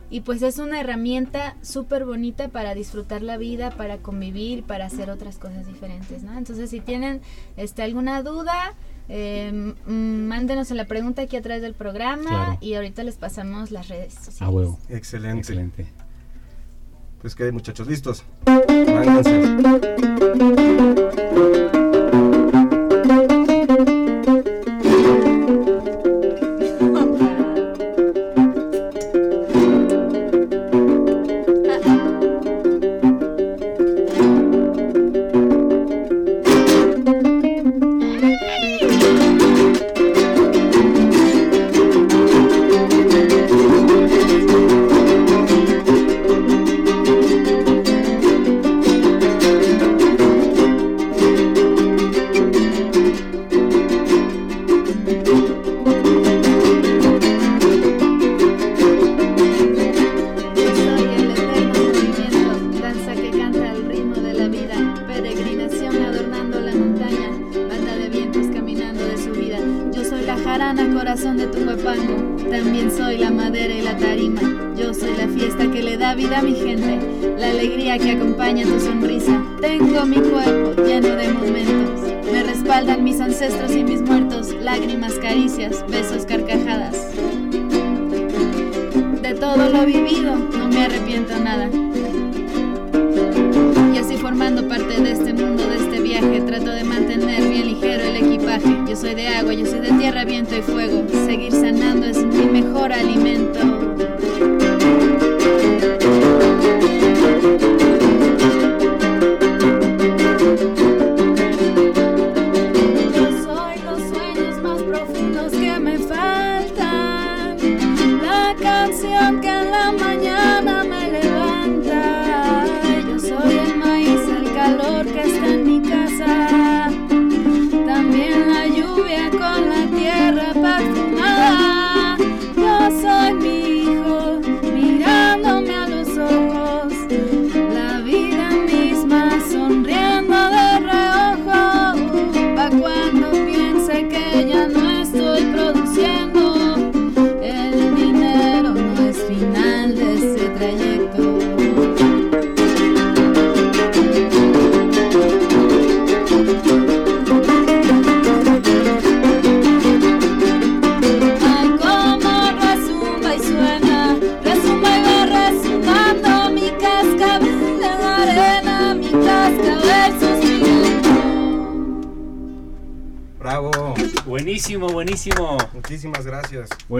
[0.09, 5.09] Y pues es una herramienta súper bonita para disfrutar la vida, para convivir, para hacer
[5.09, 6.37] otras cosas diferentes, ¿no?
[6.37, 7.19] Entonces, si tienen
[7.57, 8.73] este, alguna duda,
[9.09, 12.57] eh, m- mándenos en la pregunta aquí a través del programa Claro.
[12.61, 14.41] y ahorita les pasamos las redes sociales.
[14.41, 14.79] A huevo.
[14.89, 15.39] Excelente.
[15.39, 15.85] Excelente.
[17.21, 18.23] Pues que muchachos, listos.
[18.45, 19.57] Mánganse.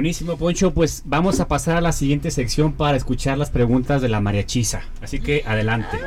[0.08, 0.74] Buenísimo, Poncho.
[0.74, 4.84] Pues vamos a pasar a la siguiente sección para escuchar las preguntas de la mariachisa.
[5.01, 5.99] Así que adelante.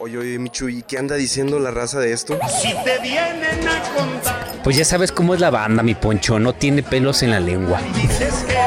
[0.00, 2.40] Oye, oye, Michu, ¿y qué anda diciendo la raza de esto?
[2.60, 6.40] Si te vienen a contar, Pues ya sabes cómo es la banda, mi Poncho.
[6.40, 7.80] No tiene pelos en la lengua.
[7.94, 8.58] dices que.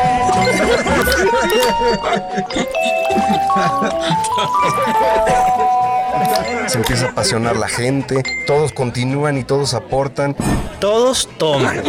[6.68, 10.36] Se empieza a apasionar la gente, todos continúan y todos aportan.
[10.80, 11.82] Todos toman.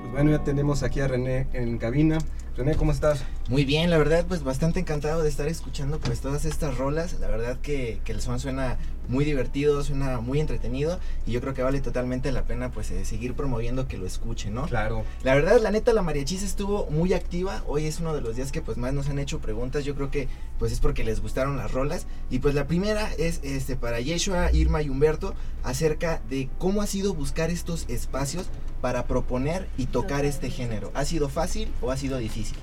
[0.00, 2.18] Pues bueno, ya tenemos aquí a René en cabina.
[2.56, 3.24] René, ¿cómo estás?
[3.48, 7.14] Muy bien, la verdad, pues bastante encantado de estar escuchando pues todas estas rolas.
[7.20, 8.76] La verdad que, que el son suena
[9.10, 13.04] muy divertido, suena muy entretenido y yo creo que vale totalmente la pena pues eh,
[13.04, 14.66] seguir promoviendo que lo escuchen, ¿no?
[14.66, 15.04] Claro.
[15.24, 17.62] La verdad, la neta, la mariachis estuvo muy activa.
[17.66, 19.84] Hoy es uno de los días que pues más nos han hecho preguntas.
[19.84, 22.06] Yo creo que pues es porque les gustaron las rolas.
[22.30, 25.34] Y pues la primera es este para Yeshua, Irma y Humberto
[25.64, 28.46] acerca de cómo ha sido buscar estos espacios
[28.80, 30.90] para proponer y tocar este género.
[30.94, 32.56] ¿Ha sido fácil o ha sido difícil?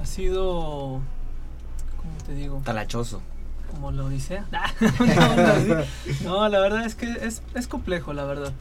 [0.00, 1.00] Ha sido.
[1.96, 2.60] ¿Cómo te digo?
[2.64, 3.22] Talachoso.
[3.70, 4.42] Como lo dice.
[6.24, 8.52] no, la verdad es que es, es complejo, la verdad.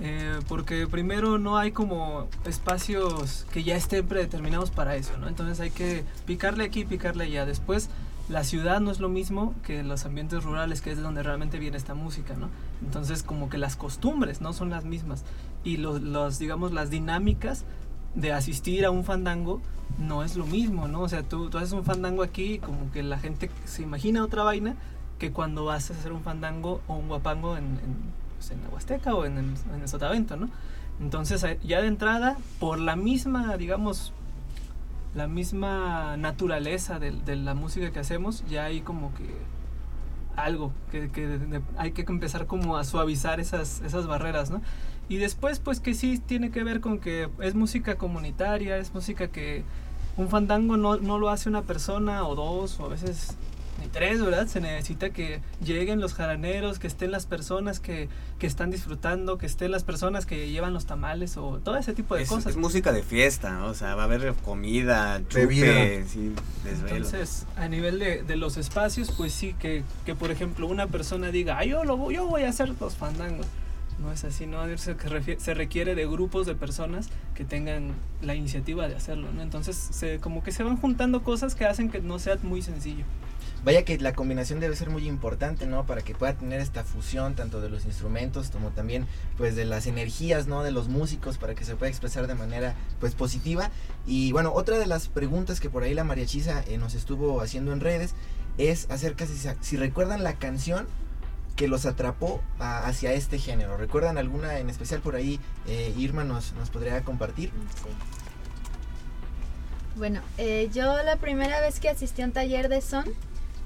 [0.00, 5.28] Eh, porque primero no hay como espacios que ya estén predeterminados para eso, ¿no?
[5.28, 7.46] Entonces hay que picarle aquí, picarle allá.
[7.46, 7.90] Después,
[8.28, 11.58] la ciudad no es lo mismo que los ambientes rurales, que es de donde realmente
[11.58, 12.48] viene esta música, ¿no?
[12.82, 15.24] Entonces como que las costumbres no son las mismas.
[15.62, 17.64] Y los, los digamos, las dinámicas
[18.14, 19.60] de asistir a un fandango
[19.98, 21.02] no es lo mismo, ¿no?
[21.02, 24.42] O sea, tú, tú haces un fandango aquí, como que la gente se imagina otra
[24.42, 24.76] vaina
[25.18, 27.96] que cuando vas a hacer un fandango o un guapango en, en,
[28.36, 30.48] pues, en la Huasteca o en el, en Sotavento, ¿no?
[31.00, 34.12] Entonces, eh, ya de entrada, por la misma, digamos,
[35.14, 39.24] la misma naturaleza de, la música que hacemos, ya hay como que
[40.36, 41.08] algo que,
[41.76, 44.60] hay que empezar como a suavizar esas, esas barreras, ¿no?
[45.08, 49.28] Y después, pues que sí tiene que ver con que es música comunitaria, es música
[49.28, 49.62] que
[50.16, 53.34] un fandango no, no lo hace una persona o dos o a veces
[53.82, 54.46] ni tres, ¿verdad?
[54.46, 59.46] Se necesita que lleguen los jaraneros, que estén las personas que, que están disfrutando, que
[59.46, 62.52] estén las personas que llevan los tamales o todo ese tipo de Es, cosas.
[62.52, 63.66] es música de fiesta, ¿no?
[63.66, 65.66] o sea, va a haber comida, Bebida.
[65.66, 66.32] chupe, sí,
[66.64, 66.96] desvelo.
[66.96, 71.30] Entonces, a nivel de, de los espacios, pues sí, que, que por ejemplo una persona
[71.32, 73.46] diga, "Ay, yo, lo, voy- yo voy a hacer los fandangos.
[73.98, 74.64] No es así, ¿no?
[74.76, 74.96] Se,
[75.38, 77.92] se requiere de grupos de personas que tengan
[78.22, 79.42] la iniciativa de hacerlo, ¿no?
[79.42, 79.90] Entonces,
[80.20, 83.04] como que se van juntando cosas que hacen que no sea muy sencillo.
[83.64, 85.86] Vaya que la combinación debe ser muy importante, ¿no?
[85.86, 89.06] Para que pueda tener esta fusión tanto de los instrumentos como también
[89.38, 90.62] pues de las energías, ¿no?
[90.62, 93.70] De los músicos para que se pueda expresar de manera pues positiva.
[94.06, 97.72] Y bueno, otra de las preguntas que por ahí la mariachisa eh, nos estuvo haciendo
[97.72, 98.14] en redes
[98.58, 100.86] es acerca si, si recuerdan la canción
[101.56, 103.76] que los atrapó hacia este género.
[103.76, 105.40] ¿Recuerdan alguna en especial por ahí?
[105.66, 107.50] eh, Irma nos, nos podría compartir.
[109.96, 113.04] Bueno, eh, yo la primera vez que asistí a un taller de son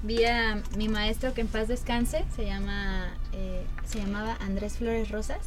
[0.03, 5.09] vi a mi maestro que en paz descanse, se llama eh, se llamaba Andrés Flores
[5.09, 5.39] Rosas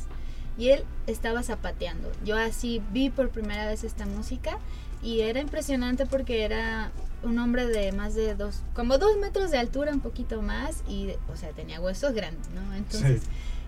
[0.59, 2.11] y él estaba zapateando.
[2.24, 4.59] Yo así vi por primera vez esta música
[5.03, 6.90] y era impresionante porque era
[7.22, 11.10] un hombre de más de dos, como dos metros de altura, un poquito más y,
[11.32, 12.74] o sea, tenía huesos grandes, ¿no?
[12.74, 13.22] Entonces,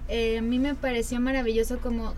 [0.09, 2.15] eh, a mí me pareció maravilloso como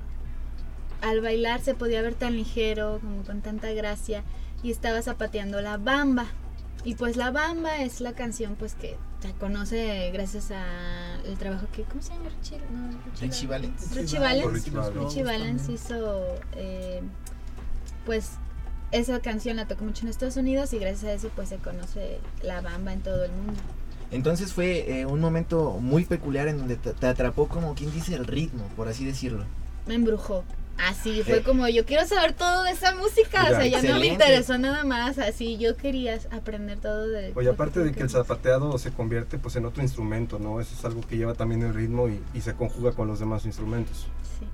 [1.03, 4.25] al bailar se podía ver tan ligero, como con tanta gracia
[4.63, 6.27] y estaba zapateando la bamba.
[6.85, 11.83] Y pues la bamba es la canción pues que se conoce gracias al trabajo que,
[11.83, 12.31] ¿cómo se llama?
[12.31, 13.95] Richie, no, Richie, Valens.
[13.95, 14.53] Richie Valens.
[14.95, 16.25] Richie Valens hizo
[16.55, 17.03] eh,
[18.05, 18.33] pues
[18.93, 22.21] esa canción la tocó mucho en Estados Unidos y gracias a eso pues se conoce
[22.43, 23.61] la bamba en todo el mundo.
[24.11, 28.27] Entonces fue eh, un momento muy peculiar en donde te, atrapó como quien dice el
[28.27, 29.45] ritmo, por así decirlo.
[29.87, 30.45] Me embrujó.
[30.79, 34.09] Así fue como yo quiero saber todo de esa música, o sea, ya no me
[34.09, 38.77] interesó nada más, así yo quería aprender todo de Oye, aparte de que el zapateado
[38.77, 40.61] se convierte pues en otro instrumento, ¿no?
[40.61, 43.47] Eso es algo que lleva también el ritmo y, y se conjuga con los demás
[43.47, 44.07] instrumentos.
[44.39, 44.47] Sí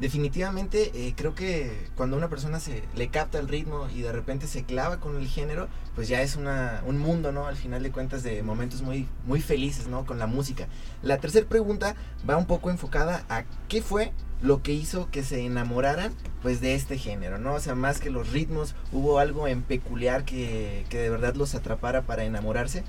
[0.00, 4.46] definitivamente eh, creo que cuando una persona se le capta el ritmo y de repente
[4.46, 7.46] se clava con el género, pues ya es una, un mundo, ¿no?
[7.46, 10.06] Al final de cuentas de momentos muy, muy felices, ¿no?
[10.06, 10.68] Con la música.
[11.02, 11.94] La tercera pregunta
[12.28, 16.74] va un poco enfocada a qué fue lo que hizo que se enamoraran pues de
[16.74, 17.54] este género, ¿no?
[17.54, 21.54] O sea, más que los ritmos, hubo algo en peculiar que, que de verdad los
[21.54, 22.84] atrapara para enamorarse.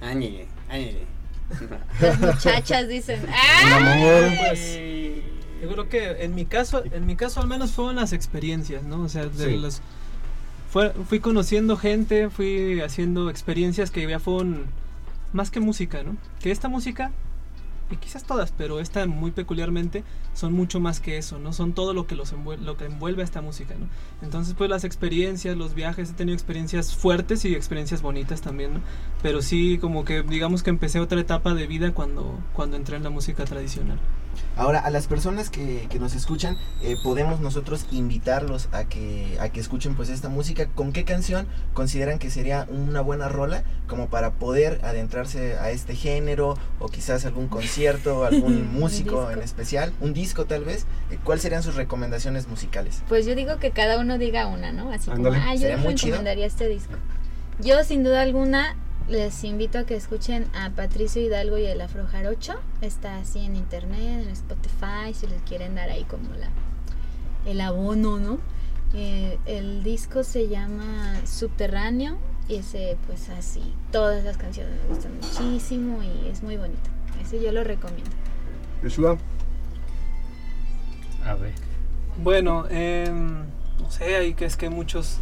[0.00, 1.06] Áñele, áñele.
[2.00, 4.36] Las muchachas dicen, ¡Ah!
[4.48, 4.78] Pues,
[5.62, 9.02] yo creo que en mi caso, en mi caso al menos fueron las experiencias, ¿no?
[9.02, 9.80] O sea, de los
[11.08, 14.64] fui conociendo gente, fui haciendo experiencias que ya fueron
[15.32, 16.16] más que música, ¿no?
[16.40, 17.10] Que esta música
[17.96, 21.52] quizás todas, pero esta muy peculiarmente son mucho más que eso, ¿no?
[21.52, 23.88] Son todo lo que envuelve, lo que envuelve a esta música, ¿no?
[24.22, 28.82] Entonces, pues las experiencias, los viajes, he tenido experiencias fuertes y experiencias bonitas también.
[29.22, 33.02] Pero sí, como que digamos que empecé otra etapa de vida cuando, cuando entré en
[33.02, 33.98] la música tradicional.
[34.56, 39.48] Ahora, a las personas que, que nos escuchan, eh, podemos nosotros invitarlos a que, a
[39.48, 40.66] que escuchen pues esta música.
[40.66, 45.94] ¿Con qué canción consideran que sería una buena rola como para poder adentrarse a este
[45.94, 50.86] género o quizás algún concierto, algún músico en especial, un disco tal vez?
[51.10, 53.02] Eh, ¿Cuáles serían sus recomendaciones musicales?
[53.08, 54.90] Pues yo digo que cada uno diga una, ¿no?
[54.92, 56.94] Así como, ah, yo recomendaría este disco.
[57.58, 58.76] Yo sin duda alguna
[59.08, 62.54] les invito a que escuchen a Patricio Hidalgo y el Afro Jarocho.
[62.80, 66.50] Está así en internet, en Spotify, si les quieren dar ahí como la
[67.44, 68.38] el abono, ¿no?
[68.94, 75.14] Eh, el disco se llama Subterráneo y ese pues así, todas las canciones me gustan
[75.14, 76.90] muchísimo y es muy bonito.
[77.22, 78.10] Ese yo lo recomiendo.
[78.82, 79.16] Yeshua.
[81.24, 81.52] A ver.
[82.22, 83.44] Bueno, em,
[83.80, 85.18] no sé, hay que es que muchos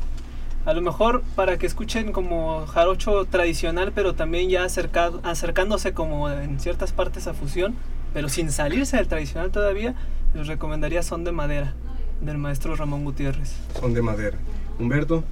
[0.70, 6.30] a lo mejor para que escuchen como jarocho tradicional, pero también ya acercado, acercándose como
[6.30, 7.74] en ciertas partes a fusión,
[8.14, 9.96] pero sin salirse del tradicional todavía,
[10.32, 11.74] les recomendaría Son de Madera,
[12.20, 13.50] del maestro Ramón Gutiérrez.
[13.80, 14.38] Son de Madera.
[14.78, 15.24] Humberto.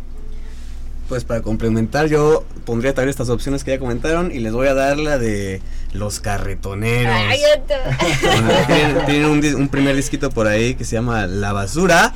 [1.08, 4.74] Pues para complementar yo pondría también estas opciones que ya comentaron y les voy a
[4.74, 5.62] dar la de
[5.92, 7.14] Los Carretoneros.
[9.06, 12.12] tienen, un, un primer disquito por ahí que se llama La Basura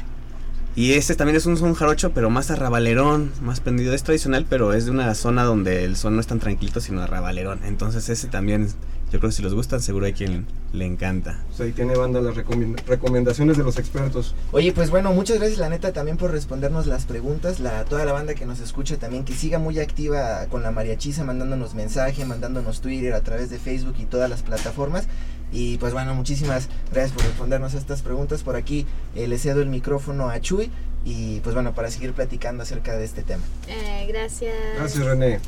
[0.74, 3.92] y este también es un son jarocho, pero más arrabalerón, más prendido.
[3.92, 7.02] Es tradicional, pero es de una zona donde el son no es tan tranquilo, sino
[7.02, 7.60] arrabalerón.
[7.64, 8.68] Entonces ese también,
[9.12, 11.44] yo creo que si los gustan, seguro hay quien le encanta.
[11.48, 14.34] Pues ahí tiene banda las recomendaciones de los expertos.
[14.52, 17.60] Oye, pues bueno, muchas gracias la neta también por respondernos las preguntas.
[17.60, 21.22] La, toda la banda que nos escucha también, que siga muy activa con la mariachisa,
[21.22, 25.06] mandándonos mensaje, mandándonos Twitter a través de Facebook y todas las plataformas.
[25.52, 28.42] Y pues bueno, muchísimas gracias por respondernos estas preguntas.
[28.42, 30.70] Por aquí eh, le cedo el micrófono a Chuy
[31.04, 33.42] y pues bueno, para seguir platicando acerca de este tema.
[33.68, 34.54] Eh, gracias.
[34.76, 35.40] Gracias René.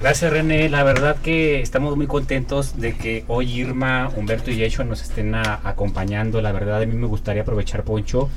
[0.00, 4.84] Gracias René, la verdad que estamos muy contentos de que hoy Irma, Humberto y Yeshua
[4.84, 6.40] nos estén acompañando.
[6.40, 8.30] La verdad a mí me gustaría aprovechar Poncho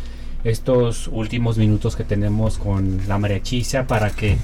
[0.44, 4.38] estos últimos minutos que tenemos con la mariachisa para que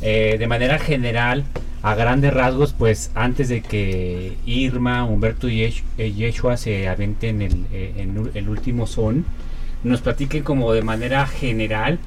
[0.00, 1.44] eh, de manera general
[1.82, 7.66] a grandes rasgos, pues antes de que Irma, Humberto y eh, Yeshua se aventen el,
[7.72, 9.24] eh, en el último son,
[9.84, 11.98] nos platiquen como de manera general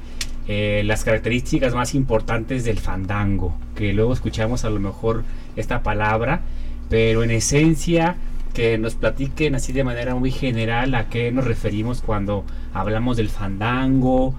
[0.48, 5.22] las características más importantes del fandango, que luego escuchamos a lo mejor
[5.54, 6.40] esta palabra,
[6.88, 8.16] pero en esencia
[8.54, 12.44] que nos platiquen así de manera muy general a qué nos referimos cuando
[12.74, 14.34] hablamos del fandango,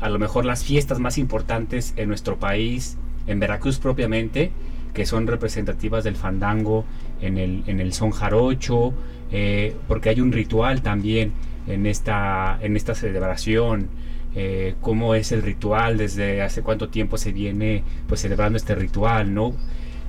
[0.00, 4.52] a lo mejor las fiestas más importantes en nuestro país, en Veracruz propiamente,
[4.94, 6.84] que son representativas del fandango
[7.20, 8.92] en el, en el son jarocho,
[9.30, 11.32] eh, porque hay un ritual también
[11.66, 13.88] en esta, en esta celebración.
[14.34, 19.34] eh, cómo es el ritual, desde hace cuánto tiempo se viene pues celebrando este ritual,
[19.34, 19.52] ¿no?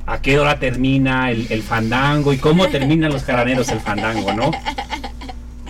[0.05, 4.51] ¿A qué hora termina el, el fandango y cómo terminan los jaraneros el fandango, ¿no?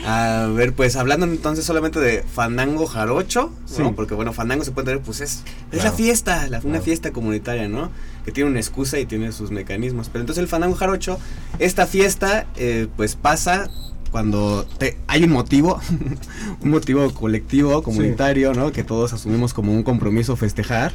[0.06, 3.88] A ver, pues hablando entonces solamente de fandango jarocho, ¿no?
[3.88, 3.94] Sí.
[3.96, 5.84] porque bueno, fandango se puede entender, pues es, es Claro.
[5.86, 6.84] la fiesta, la- una Claro.
[6.84, 7.90] fiesta comunitaria, ¿no?
[8.26, 10.10] Que tiene una excusa y tiene sus mecanismos.
[10.10, 11.20] Pero entonces el fandango jarocho,
[11.60, 13.70] esta fiesta, eh, pues pasa
[14.12, 15.80] cuando te- hay un motivo,
[16.62, 18.74] un motivo colectivo, comunitario, ¿no?
[18.74, 20.92] Que todos asumimos como un compromiso festejar.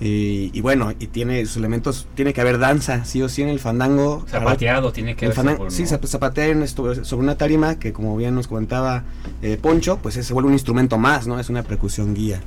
[0.00, 3.48] Y, y bueno, y tiene sus elementos, tiene que haber danza, sí o sí en
[3.48, 4.24] el fandango.
[4.28, 5.88] Zapateado tiene que ver fandango- sí, ¿no?
[5.88, 9.02] zap- zapatear sobre una tarima que como bien nos comentaba
[9.42, 11.40] eh, Poncho, pues se vuelve un instrumento más, ¿no?
[11.40, 12.40] Es una percusión guía.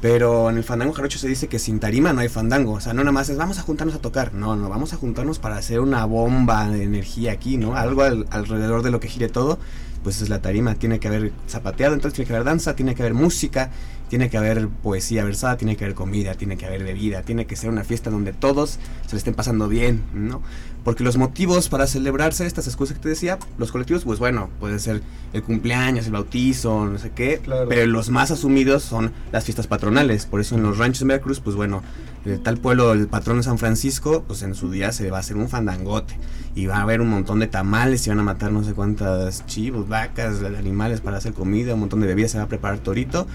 [0.00, 2.72] Pero en el fandango jarocho se dice que sin tarima no hay fandango.
[2.74, 4.32] O sea, no nada más es vamos a juntarnos a tocar.
[4.32, 7.74] No, no, vamos a juntarnos para hacer una bomba de energía aquí, ¿no?
[7.76, 9.58] Algo al- alrededor de lo que gire todo.
[10.04, 10.76] Pues es la tarima.
[10.76, 13.70] Tiene que haber zapateado, entonces tiene que haber danza, tiene que haber música,
[14.08, 17.56] tiene que haber poesía versada, tiene que haber comida, tiene que haber bebida, tiene que
[17.56, 20.42] ser una fiesta donde todos se le estén pasando bien, ¿no?
[20.84, 24.78] Porque los motivos para celebrarse estas excusas que te decía, los colectivos, pues bueno, puede
[24.78, 25.02] ser
[25.32, 30.24] el cumpleaños, el bautizo, no sé qué, pero los más asumidos son las fiestas patronales.
[30.24, 31.82] Por eso en los ranchos en Veracruz, pues bueno,
[32.24, 35.20] el tal pueblo, el patrón de San Francisco, pues en su día se va a
[35.20, 36.16] hacer un fandangote.
[36.54, 39.44] Y va a haber un montón de tamales, y van a matar no sé cuántas
[39.46, 43.26] chivos, vacas, animales para hacer comida, un montón de bebidas, se va a preparar torito.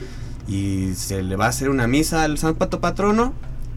[0.48, 3.34] Y se le va a hacer una misa al San Pato Patrono.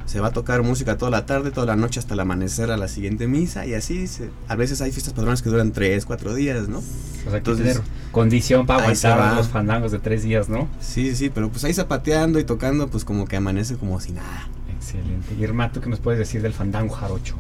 [0.07, 2.77] Se va a tocar música toda la tarde, toda la noche hasta el amanecer a
[2.77, 3.67] la siguiente misa.
[3.67, 6.79] Y así, se- a veces hay fiestas patronas que duran 3, 4 días, ¿no?
[6.79, 7.81] O que tener
[8.13, 10.69] condición para aguantar los fandangos de tres días, ¿no?
[10.81, 14.47] Sí, sí, pero pues ahí zapateando y tocando, pues como que amanece como si nada.
[14.77, 15.35] Excelente.
[15.41, 17.35] Irma, ¿tú qué nos puedes decir del fandango jarocho?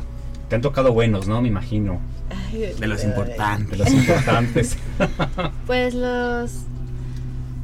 [0.49, 1.41] Te han tocado buenos, ¿no?
[1.41, 2.01] Me imagino.
[2.53, 3.71] De los importantes.
[3.71, 4.77] De los importantes.
[5.69, 6.51] Pues los...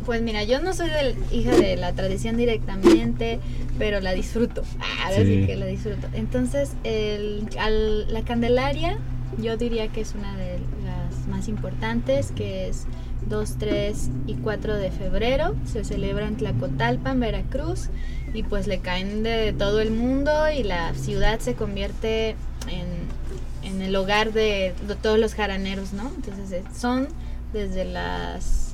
[0.05, 3.39] Pues mira, yo no soy del, hija de la tradición directamente,
[3.79, 4.63] pero la disfruto.
[4.81, 5.47] Ah, ahora sí Sí.
[5.47, 6.09] que la disfruto.
[6.13, 8.99] Entonces, el, al- la Candelaria,
[9.41, 12.85] yo diría que es una de las más importantes, que es
[13.29, 15.55] 2, 3 y 4 de febrero.
[15.65, 17.89] Se celebra en Tlacotalpan, Veracruz,
[18.35, 22.31] y pues le caen de todo el mundo y la ciudad se convierte
[22.69, 26.11] en, en el hogar de, de todos los jaraneros, ¿no?
[26.17, 27.09] Entonces eh, son
[27.53, 28.72] desde las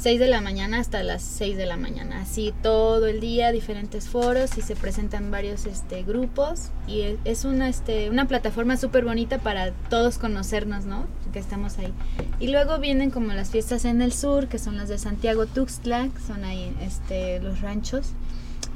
[0.00, 4.08] 6 de la mañana hasta las 6 de la mañana, así todo el día, diferentes
[4.08, 9.38] foros y se presentan varios este, grupos y es una, este, una plataforma súper bonita
[9.40, 11.04] para todos conocernos, ¿no?
[11.34, 11.92] Que estamos ahí.
[12.38, 16.08] Y luego vienen como las fiestas en el sur, que son las de Santiago Tuxtla,
[16.08, 18.06] que son ahí este, los ranchos.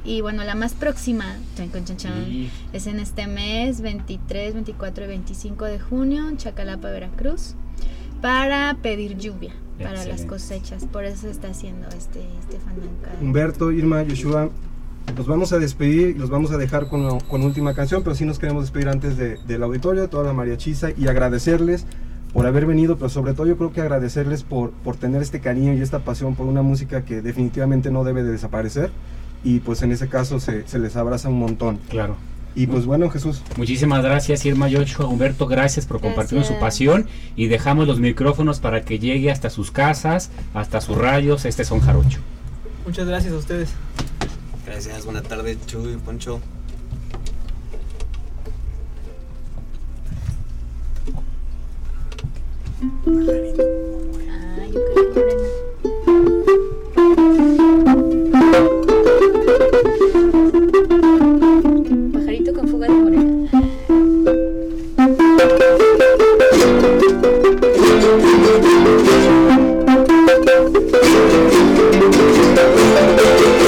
[0.03, 2.51] Y bueno, la más próxima chan, chan, chan, chan, Sí.
[2.71, 7.55] es en este mes, 23, 24 y 25 de junio, en Chacalapa, Veracruz,
[8.21, 10.85] para pedir lluvia para las cosechas.
[10.85, 12.91] Por eso se está haciendo este, este fandango.
[13.21, 14.49] Humberto, Irma, Yoshua,
[15.15, 18.25] los vamos a despedir y los vamos a dejar con, con última canción, pero sí
[18.25, 21.85] nos queremos despedir antes de, del auditorio, de toda la mariachiza y agradecerles
[22.33, 25.73] por haber venido, pero sobre todo yo creo que agradecerles por, por tener este cariño
[25.73, 28.91] y esta pasión por una música que definitivamente no debe de desaparecer
[29.43, 31.79] y pues en ese caso se, se les abraza un montón.
[31.89, 32.17] Claro.
[32.55, 33.41] Y pues bueno, Jesús.
[33.57, 35.09] Muchísimas gracias, Irma Yocho.
[35.09, 39.71] Humberto, gracias por compartirnos su pasión y dejamos los micrófonos para que llegue hasta sus
[39.71, 41.43] casas, hasta sus radios.
[41.43, 42.19] Este son Jarocho.
[42.85, 43.69] Muchas gracias a ustedes.
[44.65, 46.39] Gracias, buena tarde, Chuy, Poncho.
[53.07, 55.65] Ah, yo creo que
[67.25, 67.55] Thank
[73.59, 73.64] you.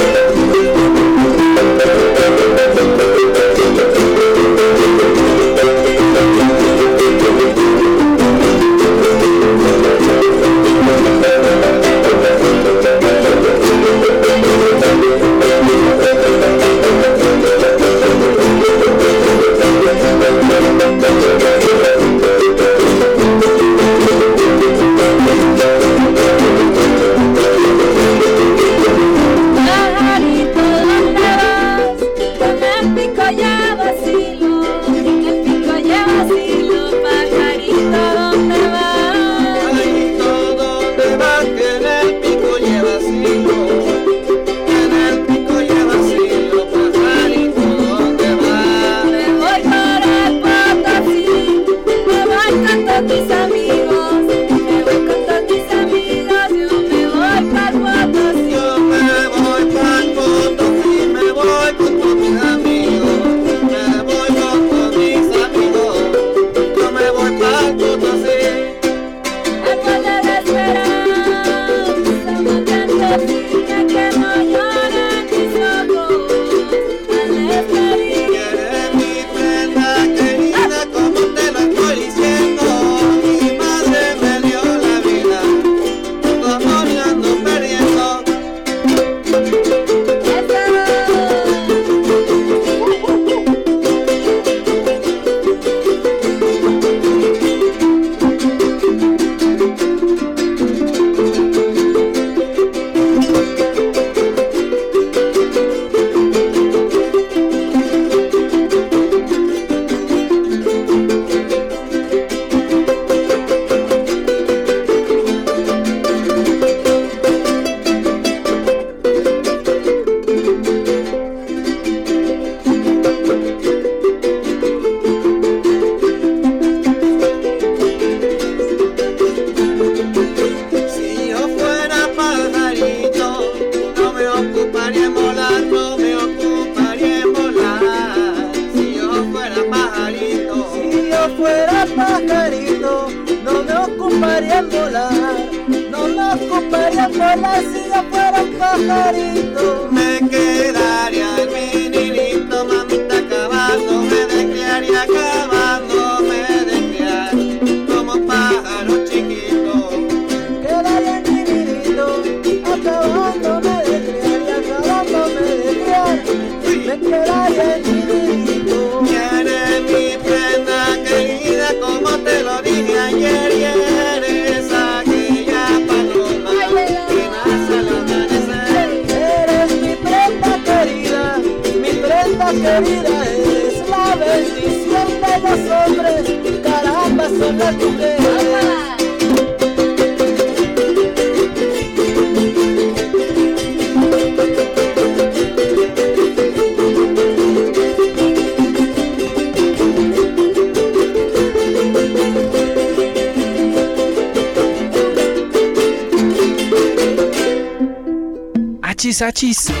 [209.20, 209.72] Achis, achis.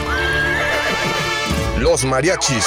[1.78, 2.66] Los mariachis.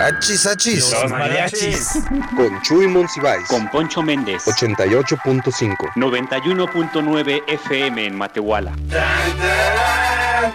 [0.00, 0.90] Achis, achis.
[0.92, 1.98] Los mariachis.
[2.34, 3.46] Con Chuy Monsiváis.
[3.48, 4.46] Con Poncho Méndez.
[4.46, 5.76] 88.5.
[5.94, 8.72] 91.9 FM en Matehuala.
[8.88, 10.52] Tan, tan,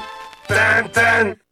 [0.47, 1.37] tan, tan.